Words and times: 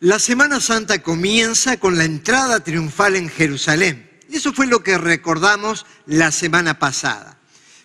La 0.00 0.20
Semana 0.20 0.60
Santa 0.60 1.02
comienza 1.02 1.76
con 1.76 1.98
la 1.98 2.04
entrada 2.04 2.60
triunfal 2.60 3.16
en 3.16 3.28
Jerusalén. 3.28 4.08
Y 4.30 4.36
eso 4.36 4.52
fue 4.52 4.68
lo 4.68 4.80
que 4.80 4.96
recordamos 4.96 5.86
la 6.06 6.30
semana 6.30 6.78
pasada. 6.78 7.36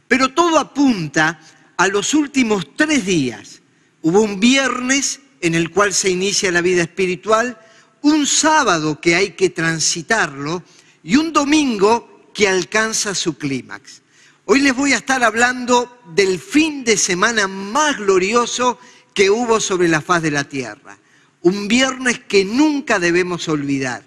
Pero 0.08 0.30
todo 0.30 0.60
apunta 0.60 1.40
a 1.76 1.88
los 1.88 2.14
últimos 2.14 2.76
tres 2.76 3.08
días. 3.08 3.64
Hubo 4.04 4.22
un 4.22 4.40
viernes 4.40 5.22
en 5.42 5.56
el 5.56 5.72
cual 5.72 5.92
se 5.92 6.12
inicia 6.12 6.52
la 6.52 6.62
vida 6.62 6.84
espiritual, 6.84 7.58
un 8.04 8.28
sábado 8.28 9.02
que 9.02 9.16
hay 9.16 9.32
que 9.32 9.50
transitarlo 9.50 10.62
y 11.02 11.16
un 11.16 11.34
domingo 11.34 12.30
que 12.32 12.48
alcanza 12.48 13.16
su 13.16 13.40
clímax. 13.40 14.04
Hoy 14.46 14.60
les 14.60 14.76
voy 14.76 14.94
a 14.94 14.98
estar 14.98 15.24
hablando 15.24 16.00
del 16.14 16.40
fin 16.40 16.84
de 16.84 16.96
semana 16.96 17.48
más 17.48 17.98
glorioso 17.98 18.78
que 19.16 19.32
hubo 19.32 19.60
sobre 19.60 19.88
la 19.88 20.00
faz 20.00 20.22
de 20.22 20.30
la 20.30 20.44
tierra 20.44 21.00
un 21.44 21.68
viernes 21.68 22.20
que 22.28 22.44
nunca 22.44 23.00
debemos 23.00 23.48
olvidar, 23.48 24.04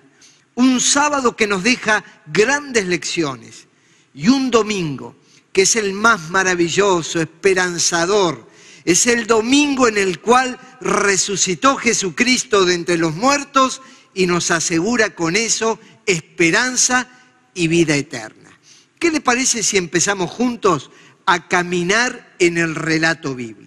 un 0.55 0.81
sábado 0.81 1.37
que 1.37 1.47
nos 1.47 1.63
deja 1.63 2.05
grandes 2.27 2.87
lecciones 2.87 3.69
y 4.15 4.29
un 4.29 4.51
domingo 4.51 5.15
que 5.53 5.63
es 5.63 5.77
el 5.77 5.95
más 5.95 6.29
maravilloso, 6.29 7.19
esperanzador. 7.19 8.47
Es 8.85 9.07
el 9.07 9.27
domingo 9.27 9.89
en 9.89 9.97
el 9.97 10.21
cual 10.21 10.59
resucitó 10.83 11.77
Jesucristo 11.77 12.67
de 12.67 12.75
entre 12.75 12.99
los 12.99 13.15
muertos 13.15 13.81
y 14.13 14.27
nos 14.27 14.51
asegura 14.51 15.15
con 15.15 15.35
eso 15.35 15.79
esperanza 16.05 17.09
y 17.55 17.69
vida 17.69 17.97
eterna. 17.97 18.51
¿Qué 18.99 19.11
le 19.11 19.23
parece 19.23 19.63
si 19.63 19.79
empezamos 19.79 20.31
juntos 20.31 20.91
a 21.25 21.49
caminar 21.49 22.35
en 22.39 22.59
el 22.59 22.75
relato 22.75 23.35
bíblico? 23.35 23.66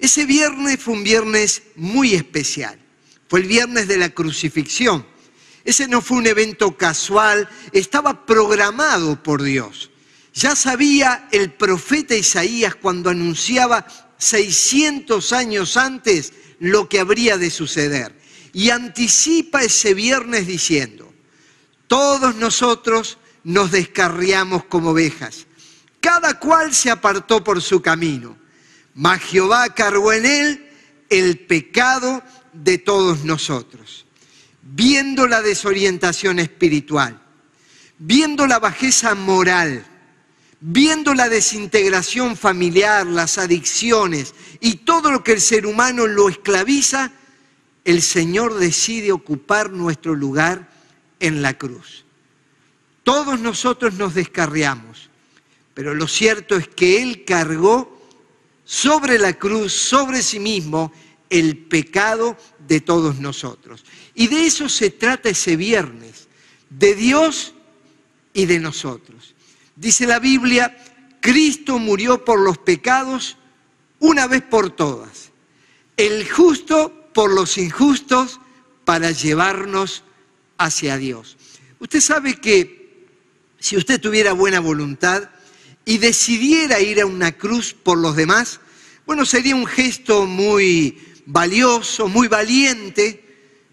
Ese 0.00 0.24
viernes 0.24 0.80
fue 0.80 0.94
un 0.94 1.04
viernes 1.04 1.62
muy 1.76 2.14
especial. 2.14 2.80
Fue 3.28 3.40
el 3.40 3.46
viernes 3.46 3.86
de 3.86 3.98
la 3.98 4.08
crucifixión. 4.08 5.06
Ese 5.62 5.86
no 5.86 6.00
fue 6.00 6.16
un 6.16 6.26
evento 6.26 6.74
casual, 6.74 7.46
estaba 7.72 8.24
programado 8.24 9.22
por 9.22 9.42
Dios. 9.42 9.90
Ya 10.32 10.56
sabía 10.56 11.28
el 11.32 11.52
profeta 11.52 12.14
Isaías 12.14 12.74
cuando 12.76 13.10
anunciaba 13.10 13.86
600 14.16 15.34
años 15.34 15.76
antes 15.76 16.32
lo 16.60 16.88
que 16.88 16.98
habría 16.98 17.36
de 17.36 17.50
suceder. 17.50 18.18
Y 18.54 18.70
anticipa 18.70 19.62
ese 19.62 19.92
viernes 19.92 20.46
diciendo, 20.46 21.12
todos 21.86 22.36
nosotros 22.36 23.18
nos 23.44 23.70
descarriamos 23.70 24.64
como 24.64 24.90
ovejas, 24.90 25.46
cada 26.00 26.38
cual 26.38 26.72
se 26.74 26.90
apartó 26.90 27.44
por 27.44 27.60
su 27.60 27.82
camino 27.82 28.39
mas 28.94 29.22
Jehová 29.22 29.74
cargó 29.74 30.12
en 30.12 30.26
él 30.26 30.70
el 31.08 31.38
pecado 31.38 32.22
de 32.52 32.78
todos 32.78 33.24
nosotros. 33.24 34.06
Viendo 34.62 35.26
la 35.26 35.42
desorientación 35.42 36.38
espiritual, 36.38 37.20
viendo 37.98 38.46
la 38.46 38.58
bajeza 38.58 39.14
moral, 39.14 39.84
viendo 40.60 41.14
la 41.14 41.28
desintegración 41.28 42.36
familiar, 42.36 43.06
las 43.06 43.38
adicciones 43.38 44.34
y 44.60 44.76
todo 44.76 45.10
lo 45.10 45.24
que 45.24 45.32
el 45.32 45.40
ser 45.40 45.66
humano 45.66 46.06
lo 46.06 46.28
esclaviza, 46.28 47.12
el 47.84 48.02
Señor 48.02 48.54
decide 48.58 49.10
ocupar 49.10 49.70
nuestro 49.70 50.14
lugar 50.14 50.70
en 51.18 51.42
la 51.42 51.56
cruz. 51.56 52.04
Todos 53.02 53.40
nosotros 53.40 53.94
nos 53.94 54.14
descarriamos, 54.14 55.08
pero 55.74 55.94
lo 55.94 56.06
cierto 56.06 56.56
es 56.56 56.68
que 56.68 57.02
Él 57.02 57.24
cargó 57.24 57.99
sobre 58.70 59.18
la 59.18 59.32
cruz, 59.32 59.72
sobre 59.72 60.22
sí 60.22 60.38
mismo, 60.38 60.92
el 61.28 61.56
pecado 61.56 62.36
de 62.68 62.80
todos 62.80 63.18
nosotros. 63.18 63.84
Y 64.14 64.28
de 64.28 64.46
eso 64.46 64.68
se 64.68 64.90
trata 64.90 65.30
ese 65.30 65.56
viernes, 65.56 66.28
de 66.68 66.94
Dios 66.94 67.52
y 68.32 68.46
de 68.46 68.60
nosotros. 68.60 69.34
Dice 69.74 70.06
la 70.06 70.20
Biblia, 70.20 70.78
Cristo 71.20 71.80
murió 71.80 72.24
por 72.24 72.38
los 72.38 72.58
pecados 72.58 73.38
una 73.98 74.28
vez 74.28 74.42
por 74.42 74.70
todas, 74.70 75.32
el 75.96 76.30
justo 76.30 77.10
por 77.12 77.34
los 77.34 77.58
injustos 77.58 78.38
para 78.84 79.10
llevarnos 79.10 80.04
hacia 80.58 80.96
Dios. 80.96 81.36
Usted 81.80 82.00
sabe 82.00 82.36
que 82.36 83.08
si 83.58 83.76
usted 83.76 84.00
tuviera 84.00 84.32
buena 84.32 84.60
voluntad, 84.60 85.28
y 85.90 85.98
decidiera 85.98 86.78
ir 86.78 87.00
a 87.00 87.06
una 87.06 87.32
cruz 87.32 87.74
por 87.74 87.98
los 87.98 88.14
demás, 88.14 88.60
bueno, 89.06 89.26
sería 89.26 89.56
un 89.56 89.66
gesto 89.66 90.24
muy 90.24 90.96
valioso, 91.26 92.06
muy 92.06 92.28
valiente, 92.28 93.24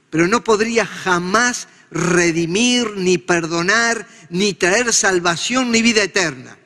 pero 0.10 0.28
no 0.28 0.44
podría 0.44 0.84
jamás 0.84 1.68
redimir, 1.92 2.94
ni 2.98 3.20
perdonar, 3.20 4.08
ni 4.32 4.56
traer 4.56 4.94
salvación, 4.94 5.70
ni 5.70 5.84
vida 5.84 6.02
eterna. 6.02 6.58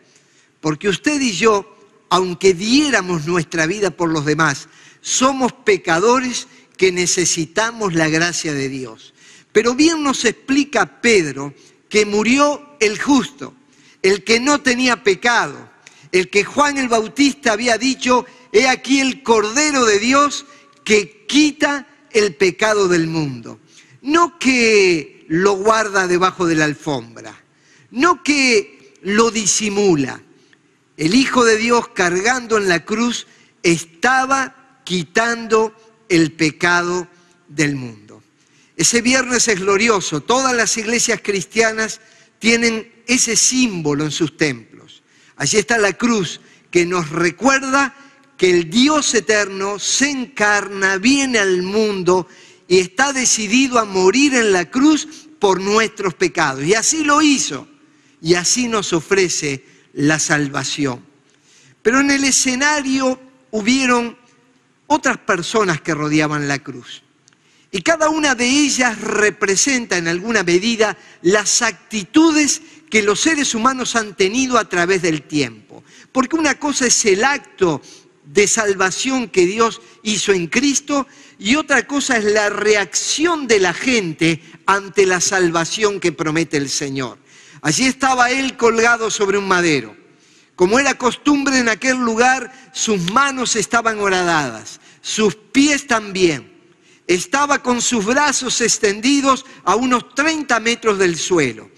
Porque 0.61 0.87
usted 0.87 1.19
y 1.19 1.33
yo, 1.33 1.77
aunque 2.09 2.53
diéramos 2.53 3.25
nuestra 3.25 3.65
vida 3.65 3.91
por 3.91 4.09
los 4.09 4.23
demás, 4.23 4.69
somos 5.01 5.51
pecadores 5.51 6.47
que 6.77 6.93
necesitamos 6.93 7.93
la 7.93 8.07
gracia 8.07 8.53
de 8.53 8.69
Dios. 8.69 9.13
Pero 9.51 9.75
bien 9.75 10.01
nos 10.01 10.23
explica 10.23 11.01
Pedro 11.01 11.53
que 11.89 12.05
murió 12.05 12.77
el 12.79 12.97
justo, 12.97 13.53
el 14.01 14.23
que 14.23 14.39
no 14.39 14.61
tenía 14.61 15.03
pecado, 15.03 15.69
el 16.11 16.29
que 16.29 16.43
Juan 16.43 16.77
el 16.77 16.89
Bautista 16.89 17.53
había 17.53 17.77
dicho, 17.77 18.25
he 18.51 18.67
aquí 18.67 18.99
el 18.99 19.23
Cordero 19.23 19.85
de 19.85 19.99
Dios 19.99 20.45
que 20.83 21.25
quita 21.27 21.87
el 22.11 22.35
pecado 22.35 22.87
del 22.87 23.07
mundo. 23.07 23.59
No 24.01 24.37
que 24.39 25.25
lo 25.29 25.53
guarda 25.53 26.07
debajo 26.07 26.45
de 26.45 26.55
la 26.55 26.65
alfombra, 26.65 27.39
no 27.91 28.23
que 28.23 28.95
lo 29.03 29.31
disimula. 29.31 30.21
El 30.97 31.15
Hijo 31.15 31.45
de 31.45 31.57
Dios 31.57 31.87
cargando 31.89 32.57
en 32.57 32.67
la 32.67 32.83
cruz 32.83 33.27
estaba 33.63 34.81
quitando 34.83 35.73
el 36.09 36.31
pecado 36.33 37.07
del 37.47 37.75
mundo. 37.75 38.21
Ese 38.75 39.01
viernes 39.01 39.47
es 39.47 39.59
glorioso. 39.59 40.21
Todas 40.21 40.55
las 40.55 40.75
iglesias 40.77 41.21
cristianas 41.23 42.01
tienen 42.41 42.91
ese 43.05 43.35
símbolo 43.35 44.03
en 44.03 44.09
sus 44.09 44.35
templos. 44.35 45.03
Allí 45.35 45.57
está 45.57 45.77
la 45.77 45.93
cruz 45.93 46.41
que 46.71 46.87
nos 46.87 47.11
recuerda 47.11 47.93
que 48.35 48.49
el 48.49 48.69
Dios 48.71 49.13
eterno 49.13 49.77
se 49.77 50.09
encarna, 50.09 50.97
viene 50.97 51.37
al 51.37 51.61
mundo 51.61 52.27
y 52.67 52.79
está 52.79 53.13
decidido 53.13 53.77
a 53.77 53.85
morir 53.85 54.33
en 54.33 54.51
la 54.53 54.71
cruz 54.71 55.07
por 55.37 55.61
nuestros 55.61 56.15
pecados. 56.15 56.65
Y 56.65 56.73
así 56.73 57.03
lo 57.03 57.21
hizo. 57.21 57.67
Y 58.21 58.33
así 58.33 58.67
nos 58.67 58.91
ofrece 58.91 59.63
la 59.93 60.17
salvación. 60.17 61.05
Pero 61.83 61.99
en 61.99 62.09
el 62.09 62.23
escenario 62.23 63.21
hubieron 63.51 64.17
otras 64.87 65.17
personas 65.17 65.79
que 65.79 65.93
rodeaban 65.93 66.47
la 66.47 66.57
cruz. 66.57 67.03
Y 67.73 67.81
cada 67.83 68.09
una 68.09 68.35
de 68.35 68.45
ellas 68.45 68.99
representa 68.99 69.97
en 69.97 70.09
alguna 70.09 70.43
medida 70.43 70.97
las 71.21 71.61
actitudes 71.61 72.61
que 72.89 73.01
los 73.01 73.21
seres 73.21 73.55
humanos 73.55 73.95
han 73.95 74.13
tenido 74.15 74.57
a 74.57 74.67
través 74.67 75.01
del 75.01 75.23
tiempo. 75.23 75.81
Porque 76.11 76.35
una 76.35 76.59
cosa 76.59 76.87
es 76.87 77.05
el 77.05 77.23
acto 77.23 77.81
de 78.25 78.45
salvación 78.49 79.29
que 79.29 79.45
Dios 79.45 79.81
hizo 80.03 80.33
en 80.33 80.47
Cristo 80.47 81.07
y 81.39 81.55
otra 81.55 81.87
cosa 81.87 82.17
es 82.17 82.25
la 82.25 82.49
reacción 82.49 83.47
de 83.47 83.61
la 83.61 83.73
gente 83.73 84.41
ante 84.65 85.05
la 85.05 85.21
salvación 85.21 86.01
que 86.01 86.11
promete 86.11 86.57
el 86.57 86.69
Señor. 86.69 87.19
Allí 87.61 87.85
estaba 87.85 88.31
él 88.31 88.57
colgado 88.57 89.09
sobre 89.09 89.37
un 89.37 89.47
madero. 89.47 89.95
Como 90.57 90.77
era 90.77 90.97
costumbre 90.97 91.57
en 91.57 91.69
aquel 91.69 91.97
lugar, 91.97 92.51
sus 92.73 93.11
manos 93.11 93.55
estaban 93.55 93.99
horadadas, 93.99 94.81
sus 95.01 95.35
pies 95.35 95.87
también 95.87 96.50
estaba 97.07 97.61
con 97.61 97.81
sus 97.81 98.05
brazos 98.05 98.61
extendidos 98.61 99.45
a 99.63 99.75
unos 99.75 100.13
30 100.15 100.59
metros 100.59 100.97
del 100.97 101.17
suelo. 101.17 101.69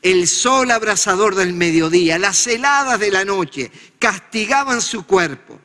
El 0.00 0.28
sol 0.28 0.70
abrasador 0.70 1.34
del 1.34 1.52
mediodía, 1.52 2.18
las 2.18 2.46
heladas 2.46 3.00
de 3.00 3.10
la 3.10 3.24
noche 3.24 3.70
castigaban 3.98 4.80
su 4.80 5.04
cuerpo. 5.04 5.58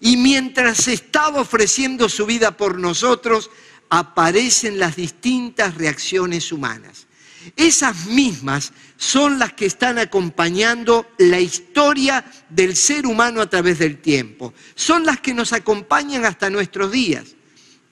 Y 0.00 0.16
mientras 0.16 0.88
estaba 0.88 1.40
ofreciendo 1.40 2.08
su 2.08 2.26
vida 2.26 2.56
por 2.56 2.78
nosotros, 2.78 3.50
aparecen 3.88 4.78
las 4.78 4.96
distintas 4.96 5.74
reacciones 5.76 6.52
humanas. 6.52 7.06
Esas 7.54 8.06
mismas 8.06 8.72
son 8.96 9.38
las 9.38 9.52
que 9.52 9.66
están 9.66 9.98
acompañando 9.98 11.06
la 11.18 11.38
historia 11.38 12.24
del 12.48 12.74
ser 12.74 13.06
humano 13.06 13.40
a 13.40 13.48
través 13.48 13.78
del 13.78 13.98
tiempo. 13.98 14.52
Son 14.74 15.06
las 15.06 15.20
que 15.20 15.34
nos 15.34 15.52
acompañan 15.52 16.24
hasta 16.24 16.50
nuestros 16.50 16.90
días. 16.90 17.35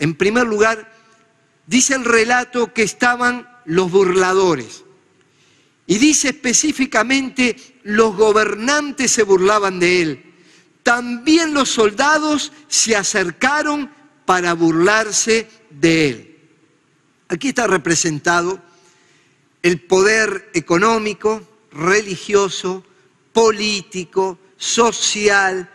En 0.04 0.16
primer 0.16 0.46
lugar, 0.46 0.92
dice 1.66 1.94
el 1.94 2.04
relato 2.04 2.74
que 2.74 2.82
estaban 2.82 3.48
los 3.64 3.90
burladores. 3.90 4.84
Y 5.86 5.96
dice 5.96 6.28
específicamente, 6.28 7.80
los 7.84 8.14
gobernantes 8.14 9.12
se 9.12 9.22
burlaban 9.22 9.80
de 9.80 10.02
él. 10.02 10.34
También 10.82 11.54
los 11.54 11.70
soldados 11.70 12.52
se 12.68 12.94
acercaron 12.94 13.90
para 14.26 14.52
burlarse 14.52 15.48
de 15.70 16.08
él. 16.10 16.38
Aquí 17.28 17.48
está 17.48 17.66
representado 17.66 18.60
el 19.62 19.80
poder 19.80 20.50
económico, 20.52 21.48
religioso, 21.72 22.84
político, 23.32 24.38
social, 24.58 25.70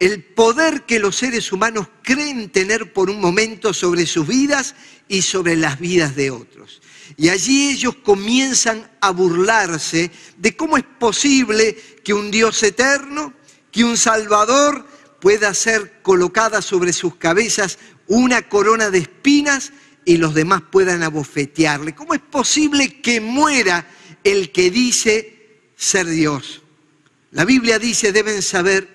el 0.00 0.22
poder 0.22 0.82
que 0.82 0.98
los 0.98 1.16
seres 1.16 1.52
humanos 1.52 1.88
creen 2.02 2.50
tener 2.50 2.92
por 2.92 3.10
un 3.10 3.20
momento 3.20 3.72
sobre 3.72 4.06
sus 4.06 4.26
vidas 4.26 4.74
y 5.08 5.22
sobre 5.22 5.56
las 5.56 5.78
vidas 5.78 6.16
de 6.16 6.30
otros. 6.30 6.82
Y 7.16 7.28
allí 7.28 7.70
ellos 7.70 7.96
comienzan 8.02 8.90
a 9.00 9.10
burlarse 9.10 10.10
de 10.36 10.56
cómo 10.56 10.76
es 10.76 10.84
posible 10.98 11.76
que 12.02 12.14
un 12.14 12.30
Dios 12.30 12.62
eterno, 12.62 13.34
que 13.70 13.84
un 13.84 13.96
Salvador 13.96 14.86
pueda 15.20 15.54
ser 15.54 16.02
colocada 16.02 16.60
sobre 16.60 16.92
sus 16.92 17.16
cabezas 17.16 17.78
una 18.06 18.48
corona 18.48 18.90
de 18.90 18.98
espinas 18.98 19.72
y 20.04 20.18
los 20.18 20.34
demás 20.34 20.62
puedan 20.70 21.02
abofetearle. 21.02 21.94
¿Cómo 21.94 22.14
es 22.14 22.20
posible 22.20 23.00
que 23.00 23.20
muera 23.20 23.86
el 24.22 24.52
que 24.52 24.70
dice 24.70 25.62
ser 25.76 26.06
Dios? 26.06 26.62
La 27.30 27.44
Biblia 27.44 27.78
dice, 27.78 28.12
deben 28.12 28.42
saber 28.42 28.93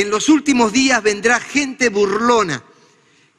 en 0.00 0.10
los 0.10 0.28
últimos 0.28 0.72
días 0.72 1.02
vendrá 1.02 1.40
gente 1.40 1.88
burlona 1.88 2.62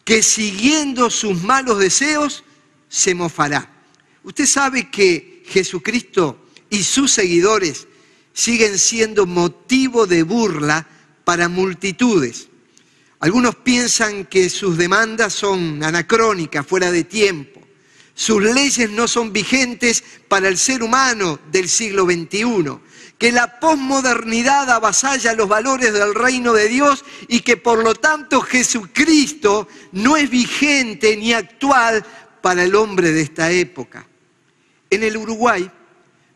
que 0.03 0.23
siguiendo 0.23 1.09
sus 1.09 1.41
malos 1.44 1.79
deseos 1.79 2.44
se 2.89 3.13
mofará. 3.13 3.71
Usted 4.23 4.45
sabe 4.45 4.89
que 4.89 5.44
Jesucristo 5.47 6.47
y 6.69 6.83
sus 6.83 7.11
seguidores 7.11 7.88
siguen 8.33 8.77
siendo 8.79 9.25
motivo 9.25 10.07
de 10.07 10.23
burla 10.23 10.88
para 11.23 11.47
multitudes. 11.47 12.47
Algunos 13.19 13.56
piensan 13.56 14.25
que 14.25 14.50
sus 14.50 14.77
demandas 14.77 15.33
son 15.33 15.83
anacrónicas, 15.83 16.65
fuera 16.65 16.91
de 16.91 17.03
tiempo. 17.03 17.61
Sus 18.15 18.41
leyes 18.41 18.89
no 18.89 19.07
son 19.07 19.31
vigentes 19.31 20.03
para 20.27 20.47
el 20.47 20.57
ser 20.57 20.83
humano 20.83 21.39
del 21.51 21.69
siglo 21.69 22.06
XXI 22.06 22.79
que 23.19 23.33
la 23.33 23.60
posmodernidad 23.60 24.71
avasalla 24.71 25.33
los 25.33 25.50
valores 25.50 25.92
del 25.92 26.16
reino 26.16 26.54
de 26.54 26.69
Dios 26.69 27.04
y 27.27 27.42
que 27.42 27.57
por 27.57 27.83
lo 27.83 27.94
tanto 27.94 28.39
Jesucristo 28.42 29.68
no 29.92 30.16
es 30.16 30.30
vigente 30.30 31.18
ni 31.18 31.33
actual 31.33 32.04
para 32.42 32.63
el 32.63 32.74
hombre 32.75 33.12
de 33.12 33.21
esta 33.21 33.51
época. 33.51 34.07
En 34.89 35.04
el 35.04 35.18
Uruguay, 35.18 35.69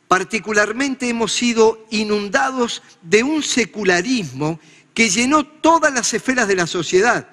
particularmente 0.09 1.07
hemos 1.07 1.31
sido 1.31 1.87
inundados 1.89 2.83
de 3.01 3.23
un 3.23 3.41
secularismo 3.41 4.59
que 4.93 5.09
llenó 5.09 5.45
todas 5.45 5.93
las 5.93 6.13
esferas 6.13 6.49
de 6.49 6.57
la 6.57 6.67
sociedad. 6.67 7.29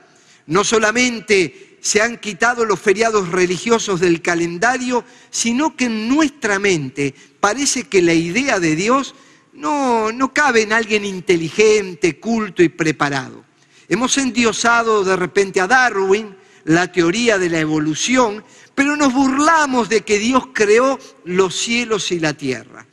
No 0.46 0.62
solamente 0.62 1.76
se 1.80 2.00
han 2.00 2.18
quitado 2.18 2.64
los 2.64 2.78
feriados 2.78 3.30
religiosos 3.30 3.98
del 3.98 4.22
calendario, 4.22 5.04
sino 5.30 5.74
que 5.74 5.86
en 5.86 6.08
nuestra 6.08 6.60
mente 6.60 7.16
parece 7.40 7.84
que 7.88 8.00
la 8.00 8.14
idea 8.14 8.60
de 8.60 8.76
Dios 8.76 9.16
no, 9.60 10.10
no 10.10 10.32
cabe 10.32 10.62
en 10.62 10.72
alguien 10.72 11.04
inteligente, 11.04 12.18
culto 12.18 12.62
y 12.62 12.68
preparado. 12.68 13.44
Hemos 13.88 14.16
endiosado 14.18 15.04
de 15.04 15.16
repente 15.16 15.60
a 15.60 15.66
Darwin, 15.66 16.34
la 16.64 16.90
teoría 16.90 17.38
de 17.38 17.50
la 17.50 17.60
evolución, 17.60 18.44
pero 18.74 18.96
nos 18.96 19.12
burlamos 19.12 19.88
de 19.88 20.02
que 20.02 20.18
Dios 20.18 20.48
creó 20.52 20.98
los 21.24 21.54
cielos 21.54 22.10
y 22.12 22.20
la 22.20 22.32
tierra. 22.32 22.86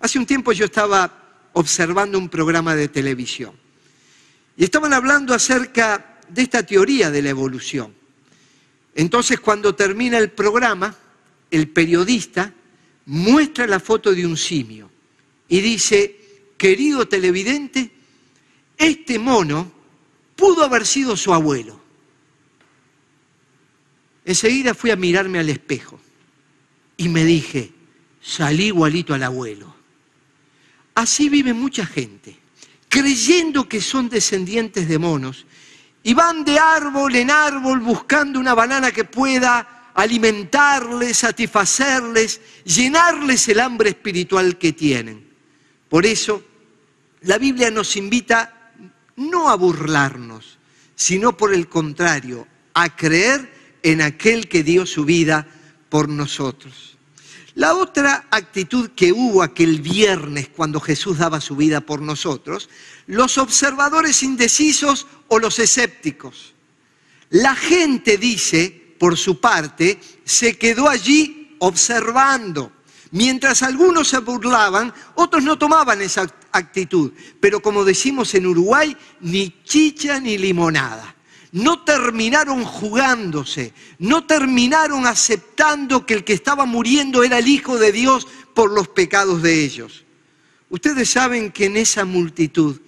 Hace 0.00 0.18
un 0.18 0.26
tiempo 0.26 0.52
yo 0.52 0.64
estaba 0.64 1.48
observando 1.52 2.18
un 2.18 2.28
programa 2.28 2.74
de 2.74 2.88
televisión 2.88 3.52
y 4.56 4.64
estaban 4.64 4.92
hablando 4.92 5.34
acerca 5.34 6.18
de 6.28 6.42
esta 6.42 6.64
teoría 6.64 7.10
de 7.10 7.22
la 7.22 7.30
evolución. 7.30 7.94
Entonces 8.94 9.40
cuando 9.40 9.74
termina 9.74 10.18
el 10.18 10.30
programa, 10.30 10.94
el 11.50 11.68
periodista 11.68 12.52
muestra 13.06 13.66
la 13.66 13.80
foto 13.80 14.12
de 14.12 14.26
un 14.26 14.36
simio 14.36 14.90
y 15.50 15.60
dice, 15.60 16.16
querido 16.56 17.08
televidente, 17.08 17.90
este 18.78 19.18
mono 19.18 19.70
pudo 20.36 20.64
haber 20.64 20.86
sido 20.86 21.16
su 21.16 21.34
abuelo. 21.34 21.78
Enseguida 24.24 24.74
fui 24.74 24.92
a 24.92 24.96
mirarme 24.96 25.40
al 25.40 25.50
espejo 25.50 26.00
y 26.96 27.08
me 27.08 27.24
dije, 27.24 27.72
salí 28.22 28.66
igualito 28.66 29.12
al 29.12 29.24
abuelo. 29.24 29.74
Así 30.94 31.28
vive 31.28 31.52
mucha 31.52 31.84
gente, 31.84 32.38
creyendo 32.88 33.68
que 33.68 33.80
son 33.80 34.08
descendientes 34.08 34.88
de 34.88 34.98
monos 35.00 35.46
y 36.04 36.14
van 36.14 36.44
de 36.44 36.60
árbol 36.60 37.16
en 37.16 37.32
árbol 37.32 37.80
buscando 37.80 38.38
una 38.38 38.54
banana 38.54 38.92
que 38.92 39.02
pueda 39.04 39.90
alimentarles, 39.94 41.18
satisfacerles, 41.18 42.40
llenarles 42.64 43.48
el 43.48 43.58
hambre 43.58 43.90
espiritual 43.90 44.56
que 44.56 44.72
tienen. 44.72 45.29
Por 45.90 46.06
eso, 46.06 46.42
la 47.22 47.36
Biblia 47.36 47.70
nos 47.70 47.96
invita 47.96 48.72
no 49.16 49.50
a 49.50 49.56
burlarnos, 49.56 50.58
sino 50.94 51.36
por 51.36 51.52
el 51.52 51.68
contrario, 51.68 52.46
a 52.72 52.96
creer 52.96 53.78
en 53.82 54.00
aquel 54.00 54.48
que 54.48 54.62
dio 54.62 54.86
su 54.86 55.04
vida 55.04 55.46
por 55.88 56.08
nosotros. 56.08 56.96
La 57.54 57.74
otra 57.74 58.28
actitud 58.30 58.90
que 58.90 59.12
hubo 59.12 59.42
aquel 59.42 59.80
viernes 59.80 60.48
cuando 60.48 60.80
Jesús 60.80 61.18
daba 61.18 61.40
su 61.40 61.56
vida 61.56 61.80
por 61.80 62.00
nosotros, 62.00 62.70
los 63.06 63.36
observadores 63.36 64.22
indecisos 64.22 65.08
o 65.26 65.40
los 65.40 65.58
escépticos. 65.58 66.54
La 67.30 67.56
gente 67.56 68.16
dice, 68.16 68.94
por 68.98 69.18
su 69.18 69.40
parte, 69.40 69.98
se 70.24 70.56
quedó 70.56 70.88
allí 70.88 71.56
observando. 71.58 72.72
Mientras 73.12 73.62
algunos 73.62 74.08
se 74.08 74.18
burlaban, 74.18 74.92
otros 75.16 75.42
no 75.42 75.58
tomaban 75.58 76.00
esa 76.00 76.26
actitud. 76.52 77.12
Pero 77.40 77.60
como 77.60 77.84
decimos 77.84 78.34
en 78.34 78.46
Uruguay, 78.46 78.96
ni 79.20 79.62
chicha 79.64 80.20
ni 80.20 80.38
limonada. 80.38 81.16
No 81.52 81.82
terminaron 81.82 82.64
jugándose, 82.64 83.74
no 83.98 84.24
terminaron 84.24 85.06
aceptando 85.06 86.06
que 86.06 86.14
el 86.14 86.24
que 86.24 86.34
estaba 86.34 86.64
muriendo 86.64 87.24
era 87.24 87.38
el 87.38 87.48
Hijo 87.48 87.76
de 87.76 87.90
Dios 87.90 88.28
por 88.54 88.70
los 88.70 88.86
pecados 88.86 89.42
de 89.42 89.64
ellos. 89.64 90.04
Ustedes 90.68 91.10
saben 91.10 91.50
que 91.50 91.64
en 91.64 91.76
esa 91.76 92.04
multitud, 92.04 92.80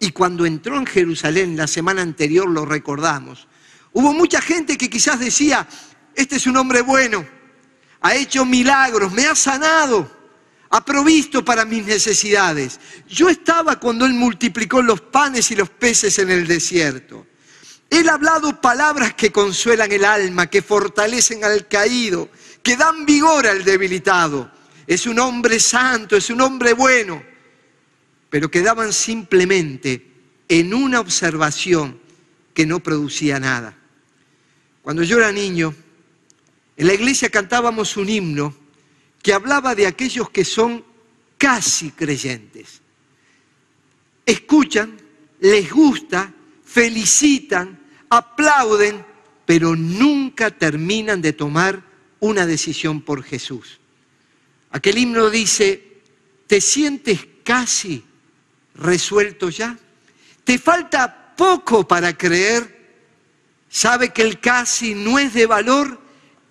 y 0.00 0.10
cuando 0.10 0.46
entró 0.46 0.76
en 0.76 0.86
Jerusalén 0.86 1.56
la 1.56 1.68
semana 1.68 2.02
anterior 2.02 2.50
lo 2.50 2.64
recordamos, 2.64 3.46
hubo 3.92 4.12
mucha 4.12 4.40
gente 4.40 4.76
que 4.76 4.90
quizás 4.90 5.20
decía, 5.20 5.68
este 6.16 6.36
es 6.36 6.48
un 6.48 6.56
hombre 6.56 6.80
bueno, 6.80 7.24
ha 8.00 8.14
hecho 8.14 8.44
milagros, 8.44 9.12
me 9.12 9.26
ha 9.26 9.34
sanado, 9.34 10.10
ha 10.70 10.84
provisto 10.84 11.44
para 11.44 11.64
mis 11.64 11.84
necesidades. 11.84 12.78
Yo 13.08 13.28
estaba 13.28 13.80
cuando 13.80 14.06
Él 14.06 14.14
multiplicó 14.14 14.82
los 14.82 15.00
panes 15.00 15.50
y 15.50 15.56
los 15.56 15.70
peces 15.70 16.18
en 16.18 16.30
el 16.30 16.46
desierto. 16.46 17.26
Él 17.90 18.08
ha 18.08 18.14
hablado 18.14 18.60
palabras 18.60 19.14
que 19.14 19.32
consuelan 19.32 19.90
el 19.90 20.04
alma, 20.04 20.46
que 20.48 20.60
fortalecen 20.60 21.42
al 21.42 21.66
caído, 21.68 22.28
que 22.62 22.76
dan 22.76 23.06
vigor 23.06 23.46
al 23.46 23.64
debilitado. 23.64 24.50
Es 24.86 25.06
un 25.06 25.18
hombre 25.18 25.58
santo, 25.58 26.16
es 26.16 26.28
un 26.28 26.40
hombre 26.40 26.74
bueno, 26.74 27.22
pero 28.28 28.50
quedaban 28.50 28.92
simplemente 28.92 30.06
en 30.48 30.74
una 30.74 31.00
observación 31.00 31.98
que 32.52 32.66
no 32.66 32.80
producía 32.80 33.40
nada. 33.40 33.76
Cuando 34.82 35.02
yo 35.02 35.18
era 35.18 35.32
niño, 35.32 35.74
en 36.78 36.86
la 36.86 36.94
iglesia 36.94 37.28
cantábamos 37.28 37.96
un 37.96 38.08
himno 38.08 38.54
que 39.20 39.32
hablaba 39.32 39.74
de 39.74 39.88
aquellos 39.88 40.30
que 40.30 40.44
son 40.44 40.84
casi 41.36 41.90
creyentes. 41.90 42.80
Escuchan, 44.24 44.96
les 45.40 45.72
gusta, 45.72 46.32
felicitan, 46.64 47.80
aplauden, 48.08 49.04
pero 49.44 49.74
nunca 49.74 50.52
terminan 50.52 51.20
de 51.20 51.32
tomar 51.32 51.82
una 52.20 52.46
decisión 52.46 53.02
por 53.02 53.24
Jesús. 53.24 53.80
Aquel 54.70 54.98
himno 54.98 55.30
dice, 55.30 56.00
¿te 56.46 56.60
sientes 56.60 57.26
casi 57.42 58.04
resuelto 58.76 59.48
ya? 59.48 59.76
¿Te 60.44 60.58
falta 60.60 61.34
poco 61.36 61.88
para 61.88 62.16
creer? 62.16 62.78
¿Sabe 63.68 64.12
que 64.12 64.22
el 64.22 64.38
casi 64.38 64.94
no 64.94 65.18
es 65.18 65.34
de 65.34 65.46
valor? 65.46 66.06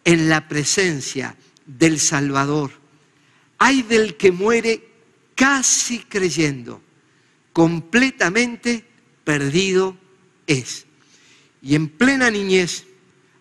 En 0.07 0.29
la 0.29 0.47
presencia 0.47 1.35
del 1.65 1.99
Salvador. 1.99 2.71
Hay 3.57 3.81
del 3.81 4.15
que 4.15 4.31
muere 4.31 4.87
casi 5.35 5.99
creyendo, 5.99 6.81
completamente 7.51 8.85
perdido 9.25 9.97
es. 10.47 10.85
Y 11.61 11.75
en 11.75 11.89
plena 11.89 12.31
niñez 12.31 12.85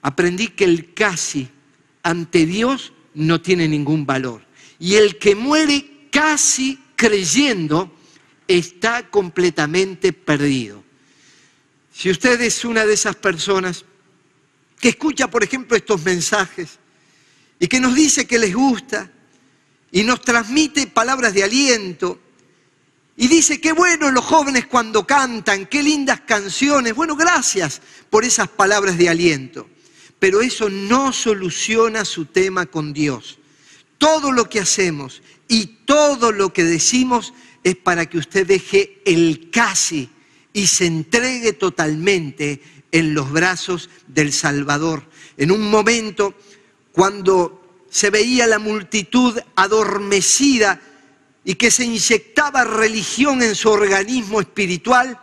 aprendí 0.02 0.48
que 0.48 0.64
el 0.64 0.92
casi 0.92 1.48
ante 2.02 2.44
Dios 2.46 2.92
no 3.14 3.40
tiene 3.40 3.68
ningún 3.68 4.04
valor. 4.04 4.44
Y 4.80 4.96
el 4.96 5.18
que 5.18 5.36
muere 5.36 6.08
casi 6.10 6.80
creyendo 6.96 7.96
está 8.48 9.08
completamente 9.08 10.12
perdido. 10.12 10.82
Si 11.92 12.10
usted 12.10 12.40
es 12.40 12.64
una 12.64 12.84
de 12.84 12.94
esas 12.94 13.14
personas 13.14 13.84
que 14.80 14.90
escucha, 14.90 15.28
por 15.28 15.42
ejemplo, 15.42 15.76
estos 15.76 16.02
mensajes 16.04 16.78
y 17.58 17.66
que 17.66 17.80
nos 17.80 17.94
dice 17.94 18.26
que 18.26 18.38
les 18.38 18.54
gusta 18.54 19.10
y 19.90 20.02
nos 20.02 20.20
transmite 20.20 20.86
palabras 20.86 21.32
de 21.34 21.44
aliento 21.44 22.20
y 23.16 23.28
dice, 23.28 23.60
qué 23.60 23.72
bueno 23.72 24.10
los 24.10 24.24
jóvenes 24.24 24.66
cuando 24.66 25.06
cantan, 25.06 25.66
qué 25.66 25.82
lindas 25.82 26.20
canciones. 26.20 26.94
Bueno, 26.94 27.16
gracias 27.16 27.80
por 28.10 28.24
esas 28.24 28.48
palabras 28.48 28.98
de 28.98 29.08
aliento. 29.08 29.68
Pero 30.18 30.42
eso 30.42 30.68
no 30.68 31.12
soluciona 31.12 32.04
su 32.04 32.26
tema 32.26 32.66
con 32.66 32.92
Dios. 32.92 33.38
Todo 33.96 34.32
lo 34.32 34.50
que 34.50 34.60
hacemos 34.60 35.22
y 35.48 35.66
todo 35.86 36.30
lo 36.30 36.52
que 36.52 36.64
decimos 36.64 37.32
es 37.64 37.76
para 37.76 38.06
que 38.06 38.18
usted 38.18 38.46
deje 38.46 39.00
el 39.06 39.50
casi 39.50 40.10
y 40.52 40.66
se 40.66 40.86
entregue 40.86 41.54
totalmente 41.54 42.60
en 42.92 43.14
los 43.14 43.30
brazos 43.30 43.90
del 44.06 44.32
Salvador. 44.32 45.04
En 45.36 45.50
un 45.50 45.70
momento 45.70 46.34
cuando 46.92 47.84
se 47.90 48.10
veía 48.10 48.46
la 48.46 48.58
multitud 48.58 49.38
adormecida 49.54 50.80
y 51.44 51.54
que 51.54 51.70
se 51.70 51.84
inyectaba 51.84 52.64
religión 52.64 53.42
en 53.42 53.54
su 53.54 53.68
organismo 53.68 54.40
espiritual, 54.40 55.20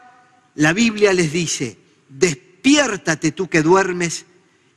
la 0.55 0.71
Biblia 0.73 1.13
les 1.13 1.31
dice, 1.31 1.77
despiértate 2.09 3.31
tú 3.31 3.49
que 3.49 3.61
duermes 3.61 4.25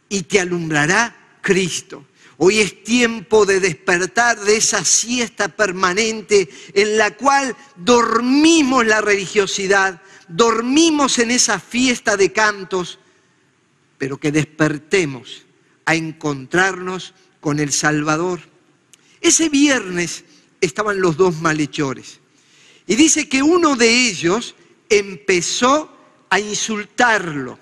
y 0.09 0.23
te 0.23 0.40
alumbrará 0.40 1.38
Cristo. 1.43 2.07
Hoy 2.38 2.59
es 2.59 2.85
tiempo 2.85 3.47
de 3.47 3.61
despertar 3.61 4.38
de 4.40 4.57
esa 4.57 4.85
siesta 4.85 5.49
permanente 5.49 6.49
en 6.75 6.99
la 6.99 7.16
cual 7.16 7.57
dormimos 7.76 8.85
la 8.85 9.00
religiosidad, 9.00 10.02
dormimos 10.28 11.18
en 11.18 11.30
esa 11.30 11.61
fiesta 11.61 12.16
de 12.16 12.33
cantos, 12.33 12.99
pero 13.99 14.18
que 14.18 14.33
despertemos 14.33 15.47
a 15.85 15.95
encontrarnos 15.95 17.14
con 17.40 17.61
el 17.61 17.73
Salvador. 17.73 18.40
Ese 19.21 19.49
viernes 19.49 20.25
estaban 20.61 21.00
los 21.00 21.16
dos 21.16 21.40
malhechores. 21.40 22.21
Y 22.87 22.95
dice 22.95 23.28
que 23.28 23.42
uno 23.42 23.76
de 23.76 24.09
ellos 24.09 24.54
empezó 24.88 25.97
a 26.30 26.38
insultarlo. 26.38 27.59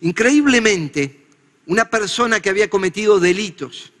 Increíblemente, 0.00 1.26
una 1.66 1.88
persona 1.88 2.40
que 2.40 2.50
había 2.50 2.68
cometido 2.68 3.20
delitos, 3.20 3.92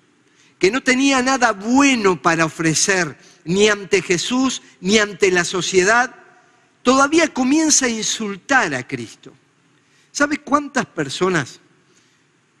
que 0.58 0.70
no 0.70 0.82
tenía 0.82 1.22
nada 1.22 1.52
bueno 1.52 2.20
para 2.20 2.44
ofrecer 2.44 3.16
ni 3.44 3.68
ante 3.68 4.02
Jesús 4.02 4.62
ni 4.80 4.98
ante 4.98 5.30
la 5.30 5.44
sociedad, 5.44 6.23
todavía 6.84 7.34
comienza 7.34 7.86
a 7.86 7.88
insultar 7.88 8.72
a 8.76 8.86
Cristo. 8.86 9.32
¿Sabe 10.12 10.38
cuántas 10.38 10.86
personas 10.86 11.58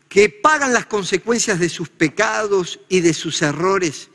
que 0.08 0.28
pagan 0.28 0.72
las 0.72 0.86
consecuencias 0.86 1.60
de 1.60 1.68
sus 1.68 1.88
pecados 1.88 2.80
y 2.88 2.98
de 2.98 3.14
sus 3.14 3.40
errores 3.42 4.10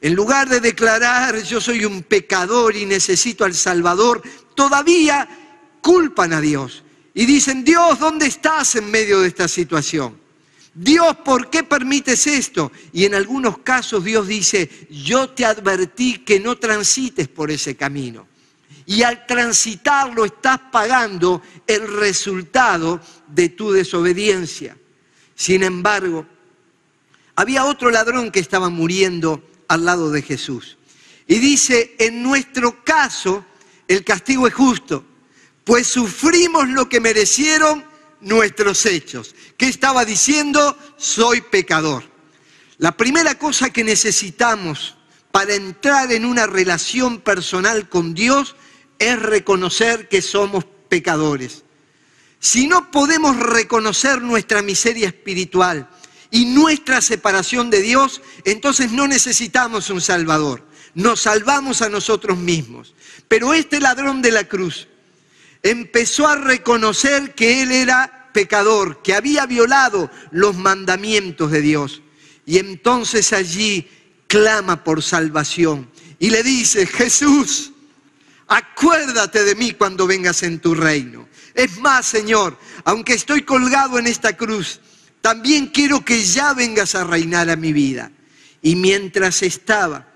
en 0.00 0.14
lugar 0.14 0.48
de 0.48 0.60
declarar 0.60 1.42
yo 1.42 1.60
soy 1.60 1.84
un 1.84 2.02
pecador 2.02 2.76
y 2.76 2.86
necesito 2.86 3.44
al 3.44 3.54
Salvador, 3.54 4.22
todavía 4.54 5.28
culpan 5.80 6.32
a 6.32 6.40
Dios 6.40 6.84
y 7.14 7.24
dicen, 7.24 7.64
Dios, 7.64 7.98
¿dónde 7.98 8.26
estás 8.26 8.76
en 8.76 8.90
medio 8.90 9.20
de 9.20 9.28
esta 9.28 9.48
situación? 9.48 10.16
Dios, 10.74 11.16
¿por 11.24 11.48
qué 11.48 11.62
permites 11.62 12.26
esto? 12.26 12.70
Y 12.92 13.06
en 13.06 13.14
algunos 13.14 13.58
casos 13.58 14.04
Dios 14.04 14.28
dice, 14.28 14.86
yo 14.90 15.30
te 15.30 15.46
advertí 15.46 16.18
que 16.18 16.38
no 16.38 16.56
transites 16.58 17.28
por 17.28 17.50
ese 17.50 17.74
camino. 17.74 18.28
Y 18.86 19.02
al 19.02 19.26
transitarlo 19.26 20.24
estás 20.24 20.60
pagando 20.70 21.42
el 21.66 21.86
resultado 21.96 23.00
de 23.26 23.48
tu 23.48 23.72
desobediencia. 23.72 24.76
Sin 25.34 25.64
embargo, 25.64 26.26
había 27.34 27.64
otro 27.64 27.90
ladrón 27.90 28.30
que 28.30 28.40
estaba 28.40 28.70
muriendo 28.70 29.42
al 29.68 29.84
lado 29.84 30.10
de 30.10 30.22
Jesús. 30.22 30.78
Y 31.26 31.38
dice, 31.38 31.96
en 31.98 32.22
nuestro 32.22 32.84
caso, 32.84 33.44
el 33.88 34.04
castigo 34.04 34.46
es 34.46 34.54
justo, 34.54 35.04
pues 35.64 35.88
sufrimos 35.88 36.68
lo 36.68 36.88
que 36.88 37.00
merecieron 37.00 37.84
nuestros 38.20 38.86
hechos. 38.86 39.34
¿Qué 39.56 39.66
estaba 39.66 40.04
diciendo? 40.04 40.78
Soy 40.96 41.40
pecador. 41.40 42.04
La 42.78 42.96
primera 42.96 43.36
cosa 43.36 43.70
que 43.70 43.82
necesitamos 43.82 44.96
para 45.32 45.54
entrar 45.54 46.12
en 46.12 46.24
una 46.24 46.46
relación 46.46 47.20
personal 47.20 47.88
con 47.88 48.14
Dios 48.14 48.54
es 48.98 49.20
reconocer 49.20 50.08
que 50.08 50.22
somos 50.22 50.64
pecadores. 50.88 51.64
Si 52.38 52.66
no 52.66 52.90
podemos 52.90 53.36
reconocer 53.36 54.22
nuestra 54.22 54.62
miseria 54.62 55.08
espiritual, 55.08 55.88
y 56.30 56.44
nuestra 56.46 57.00
separación 57.00 57.70
de 57.70 57.82
Dios, 57.82 58.20
entonces 58.44 58.92
no 58.92 59.06
necesitamos 59.06 59.90
un 59.90 60.00
Salvador. 60.00 60.66
Nos 60.94 61.20
salvamos 61.20 61.82
a 61.82 61.88
nosotros 61.88 62.38
mismos. 62.38 62.94
Pero 63.28 63.54
este 63.54 63.80
ladrón 63.80 64.22
de 64.22 64.30
la 64.30 64.44
cruz 64.44 64.88
empezó 65.62 66.26
a 66.26 66.36
reconocer 66.36 67.34
que 67.34 67.62
él 67.62 67.72
era 67.72 68.30
pecador, 68.32 69.02
que 69.02 69.14
había 69.14 69.46
violado 69.46 70.10
los 70.30 70.56
mandamientos 70.56 71.50
de 71.50 71.60
Dios. 71.60 72.02
Y 72.44 72.58
entonces 72.58 73.32
allí 73.32 73.88
clama 74.26 74.84
por 74.84 75.02
salvación 75.02 75.90
y 76.18 76.30
le 76.30 76.42
dice, 76.42 76.86
Jesús, 76.86 77.72
acuérdate 78.48 79.44
de 79.44 79.54
mí 79.54 79.72
cuando 79.72 80.06
vengas 80.06 80.42
en 80.42 80.60
tu 80.60 80.74
reino. 80.74 81.28
Es 81.54 81.78
más, 81.78 82.06
Señor, 82.06 82.58
aunque 82.84 83.14
estoy 83.14 83.42
colgado 83.42 83.98
en 83.98 84.06
esta 84.06 84.36
cruz, 84.36 84.80
también 85.20 85.68
quiero 85.68 86.04
que 86.04 86.22
ya 86.22 86.52
vengas 86.52 86.94
a 86.94 87.04
reinar 87.04 87.50
a 87.50 87.56
mi 87.56 87.72
vida. 87.72 88.10
Y 88.62 88.76
mientras 88.76 89.42
estaba 89.42 90.06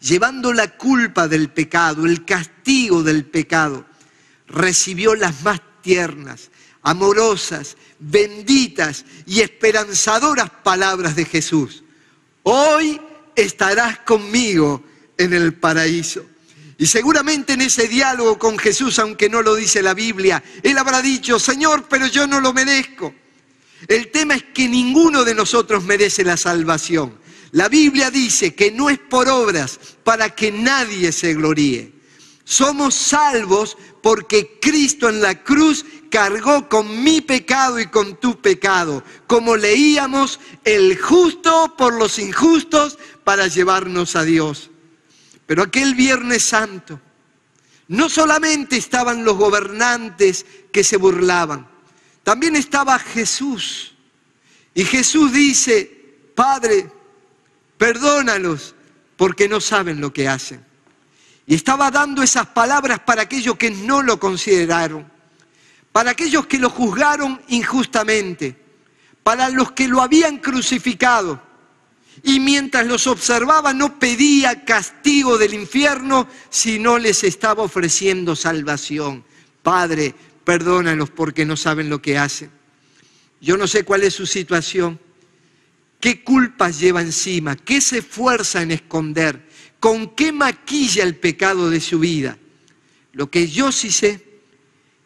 llevando 0.00 0.52
la 0.52 0.76
culpa 0.76 1.28
del 1.28 1.50
pecado, 1.50 2.06
el 2.06 2.24
castigo 2.24 3.02
del 3.02 3.24
pecado, 3.24 3.86
recibió 4.46 5.14
las 5.14 5.42
más 5.42 5.60
tiernas, 5.82 6.50
amorosas, 6.82 7.76
benditas 7.98 9.04
y 9.26 9.40
esperanzadoras 9.40 10.50
palabras 10.62 11.16
de 11.16 11.24
Jesús. 11.24 11.84
Hoy 12.42 13.00
estarás 13.34 14.00
conmigo 14.00 14.82
en 15.16 15.32
el 15.32 15.54
paraíso. 15.54 16.24
Y 16.80 16.86
seguramente 16.86 17.54
en 17.54 17.62
ese 17.62 17.88
diálogo 17.88 18.38
con 18.38 18.56
Jesús, 18.56 19.00
aunque 19.00 19.28
no 19.28 19.42
lo 19.42 19.56
dice 19.56 19.82
la 19.82 19.94
Biblia, 19.94 20.42
Él 20.62 20.78
habrá 20.78 21.02
dicho, 21.02 21.40
Señor, 21.40 21.86
pero 21.88 22.06
yo 22.06 22.28
no 22.28 22.40
lo 22.40 22.52
merezco. 22.52 23.12
El 23.88 24.12
tema 24.12 24.36
es 24.36 24.44
que 24.54 24.68
ninguno 24.68 25.24
de 25.24 25.34
nosotros 25.34 25.82
merece 25.84 26.22
la 26.22 26.36
salvación. 26.36 27.18
La 27.50 27.68
Biblia 27.68 28.12
dice 28.12 28.54
que 28.54 28.70
no 28.70 28.90
es 28.90 28.98
por 28.98 29.28
obras 29.28 29.80
para 30.04 30.34
que 30.36 30.52
nadie 30.52 31.10
se 31.10 31.34
gloríe. 31.34 31.92
Somos 32.44 32.94
salvos 32.94 33.76
porque 34.00 34.58
Cristo 34.60 35.08
en 35.08 35.20
la 35.20 35.42
cruz 35.42 35.84
cargó 36.10 36.68
con 36.68 37.02
mi 37.02 37.20
pecado 37.20 37.80
y 37.80 37.86
con 37.86 38.16
tu 38.20 38.40
pecado. 38.40 39.02
Como 39.26 39.56
leíamos, 39.56 40.38
el 40.64 40.96
justo 40.96 41.74
por 41.76 41.92
los 41.94 42.18
injustos 42.20 42.98
para 43.24 43.48
llevarnos 43.48 44.14
a 44.14 44.22
Dios. 44.22 44.70
Pero 45.48 45.62
aquel 45.62 45.94
Viernes 45.94 46.44
Santo, 46.44 47.00
no 47.88 48.10
solamente 48.10 48.76
estaban 48.76 49.24
los 49.24 49.34
gobernantes 49.38 50.44
que 50.70 50.84
se 50.84 50.98
burlaban, 50.98 51.66
también 52.22 52.54
estaba 52.54 52.98
Jesús. 52.98 53.94
Y 54.74 54.84
Jesús 54.84 55.32
dice, 55.32 55.90
Padre, 56.34 56.92
perdónalos 57.78 58.74
porque 59.16 59.48
no 59.48 59.58
saben 59.58 60.02
lo 60.02 60.12
que 60.12 60.28
hacen. 60.28 60.62
Y 61.46 61.54
estaba 61.54 61.90
dando 61.90 62.22
esas 62.22 62.48
palabras 62.48 63.00
para 63.00 63.22
aquellos 63.22 63.56
que 63.56 63.70
no 63.70 64.02
lo 64.02 64.20
consideraron, 64.20 65.10
para 65.92 66.10
aquellos 66.10 66.46
que 66.46 66.58
lo 66.58 66.68
juzgaron 66.68 67.40
injustamente, 67.48 68.54
para 69.22 69.48
los 69.48 69.72
que 69.72 69.88
lo 69.88 70.02
habían 70.02 70.36
crucificado. 70.36 71.47
Y 72.22 72.40
mientras 72.40 72.86
los 72.86 73.06
observaba 73.06 73.72
no 73.72 73.98
pedía 73.98 74.64
castigo 74.64 75.38
del 75.38 75.54
infierno, 75.54 76.28
sino 76.50 76.98
les 76.98 77.24
estaba 77.24 77.62
ofreciendo 77.62 78.34
salvación. 78.34 79.24
Padre, 79.62 80.14
perdónalos 80.44 81.10
porque 81.10 81.44
no 81.44 81.56
saben 81.56 81.90
lo 81.90 82.00
que 82.00 82.18
hacen. 82.18 82.50
Yo 83.40 83.56
no 83.56 83.66
sé 83.66 83.84
cuál 83.84 84.02
es 84.02 84.14
su 84.14 84.26
situación, 84.26 84.98
qué 86.00 86.24
culpas 86.24 86.80
lleva 86.80 87.02
encima, 87.02 87.56
qué 87.56 87.80
se 87.80 87.98
esfuerza 87.98 88.62
en 88.62 88.72
esconder, 88.72 89.46
con 89.78 90.14
qué 90.14 90.32
maquilla 90.32 91.04
el 91.04 91.16
pecado 91.16 91.70
de 91.70 91.80
su 91.80 92.00
vida. 92.00 92.38
Lo 93.12 93.30
que 93.30 93.48
yo 93.48 93.70
sí 93.72 93.90
sé 93.90 94.24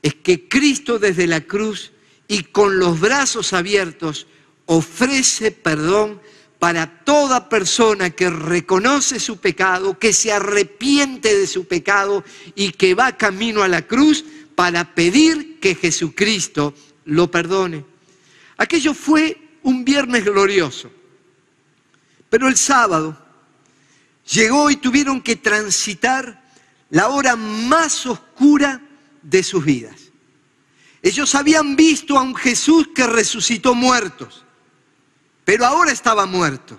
es 0.02 0.14
que 0.14 0.48
Cristo 0.48 0.98
desde 0.98 1.26
la 1.26 1.42
cruz 1.42 1.92
y 2.28 2.44
con 2.44 2.78
los 2.78 3.00
brazos 3.00 3.52
abiertos 3.52 4.26
ofrece 4.66 5.50
perdón 5.50 6.20
para 6.62 6.86
toda 6.86 7.48
persona 7.48 8.10
que 8.10 8.30
reconoce 8.30 9.18
su 9.18 9.38
pecado, 9.38 9.98
que 9.98 10.12
se 10.12 10.30
arrepiente 10.30 11.36
de 11.36 11.48
su 11.48 11.66
pecado 11.66 12.22
y 12.54 12.70
que 12.70 12.94
va 12.94 13.16
camino 13.16 13.64
a 13.64 13.68
la 13.68 13.82
cruz 13.82 14.24
para 14.54 14.94
pedir 14.94 15.58
que 15.58 15.74
Jesucristo 15.74 16.72
lo 17.04 17.28
perdone. 17.28 17.84
Aquello 18.58 18.94
fue 18.94 19.58
un 19.64 19.84
viernes 19.84 20.24
glorioso. 20.24 20.88
Pero 22.30 22.46
el 22.46 22.56
sábado 22.56 23.20
llegó 24.30 24.70
y 24.70 24.76
tuvieron 24.76 25.20
que 25.20 25.34
transitar 25.34 26.44
la 26.90 27.08
hora 27.08 27.34
más 27.34 28.06
oscura 28.06 28.80
de 29.20 29.42
sus 29.42 29.64
vidas. 29.64 30.12
Ellos 31.02 31.34
habían 31.34 31.74
visto 31.74 32.16
a 32.16 32.22
un 32.22 32.36
Jesús 32.36 32.90
que 32.94 33.04
resucitó 33.08 33.74
muertos, 33.74 34.41
pero 35.44 35.66
ahora 35.66 35.92
estaba 35.92 36.26
muerto. 36.26 36.78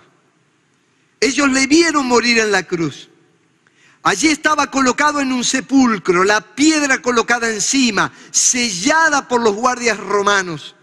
Ellos 1.20 1.50
le 1.50 1.66
vieron 1.66 2.06
morir 2.06 2.38
en 2.38 2.50
la 2.50 2.62
cruz. 2.62 3.08
Allí 4.02 4.28
estaba 4.28 4.70
colocado 4.70 5.20
en 5.20 5.32
un 5.32 5.44
sepulcro, 5.44 6.24
la 6.24 6.40
piedra 6.42 7.00
colocada 7.00 7.48
encima, 7.48 8.12
sellada 8.30 9.26
por 9.26 9.40
los 9.40 9.54
guardias 9.54 9.96
romanos. 9.96 10.74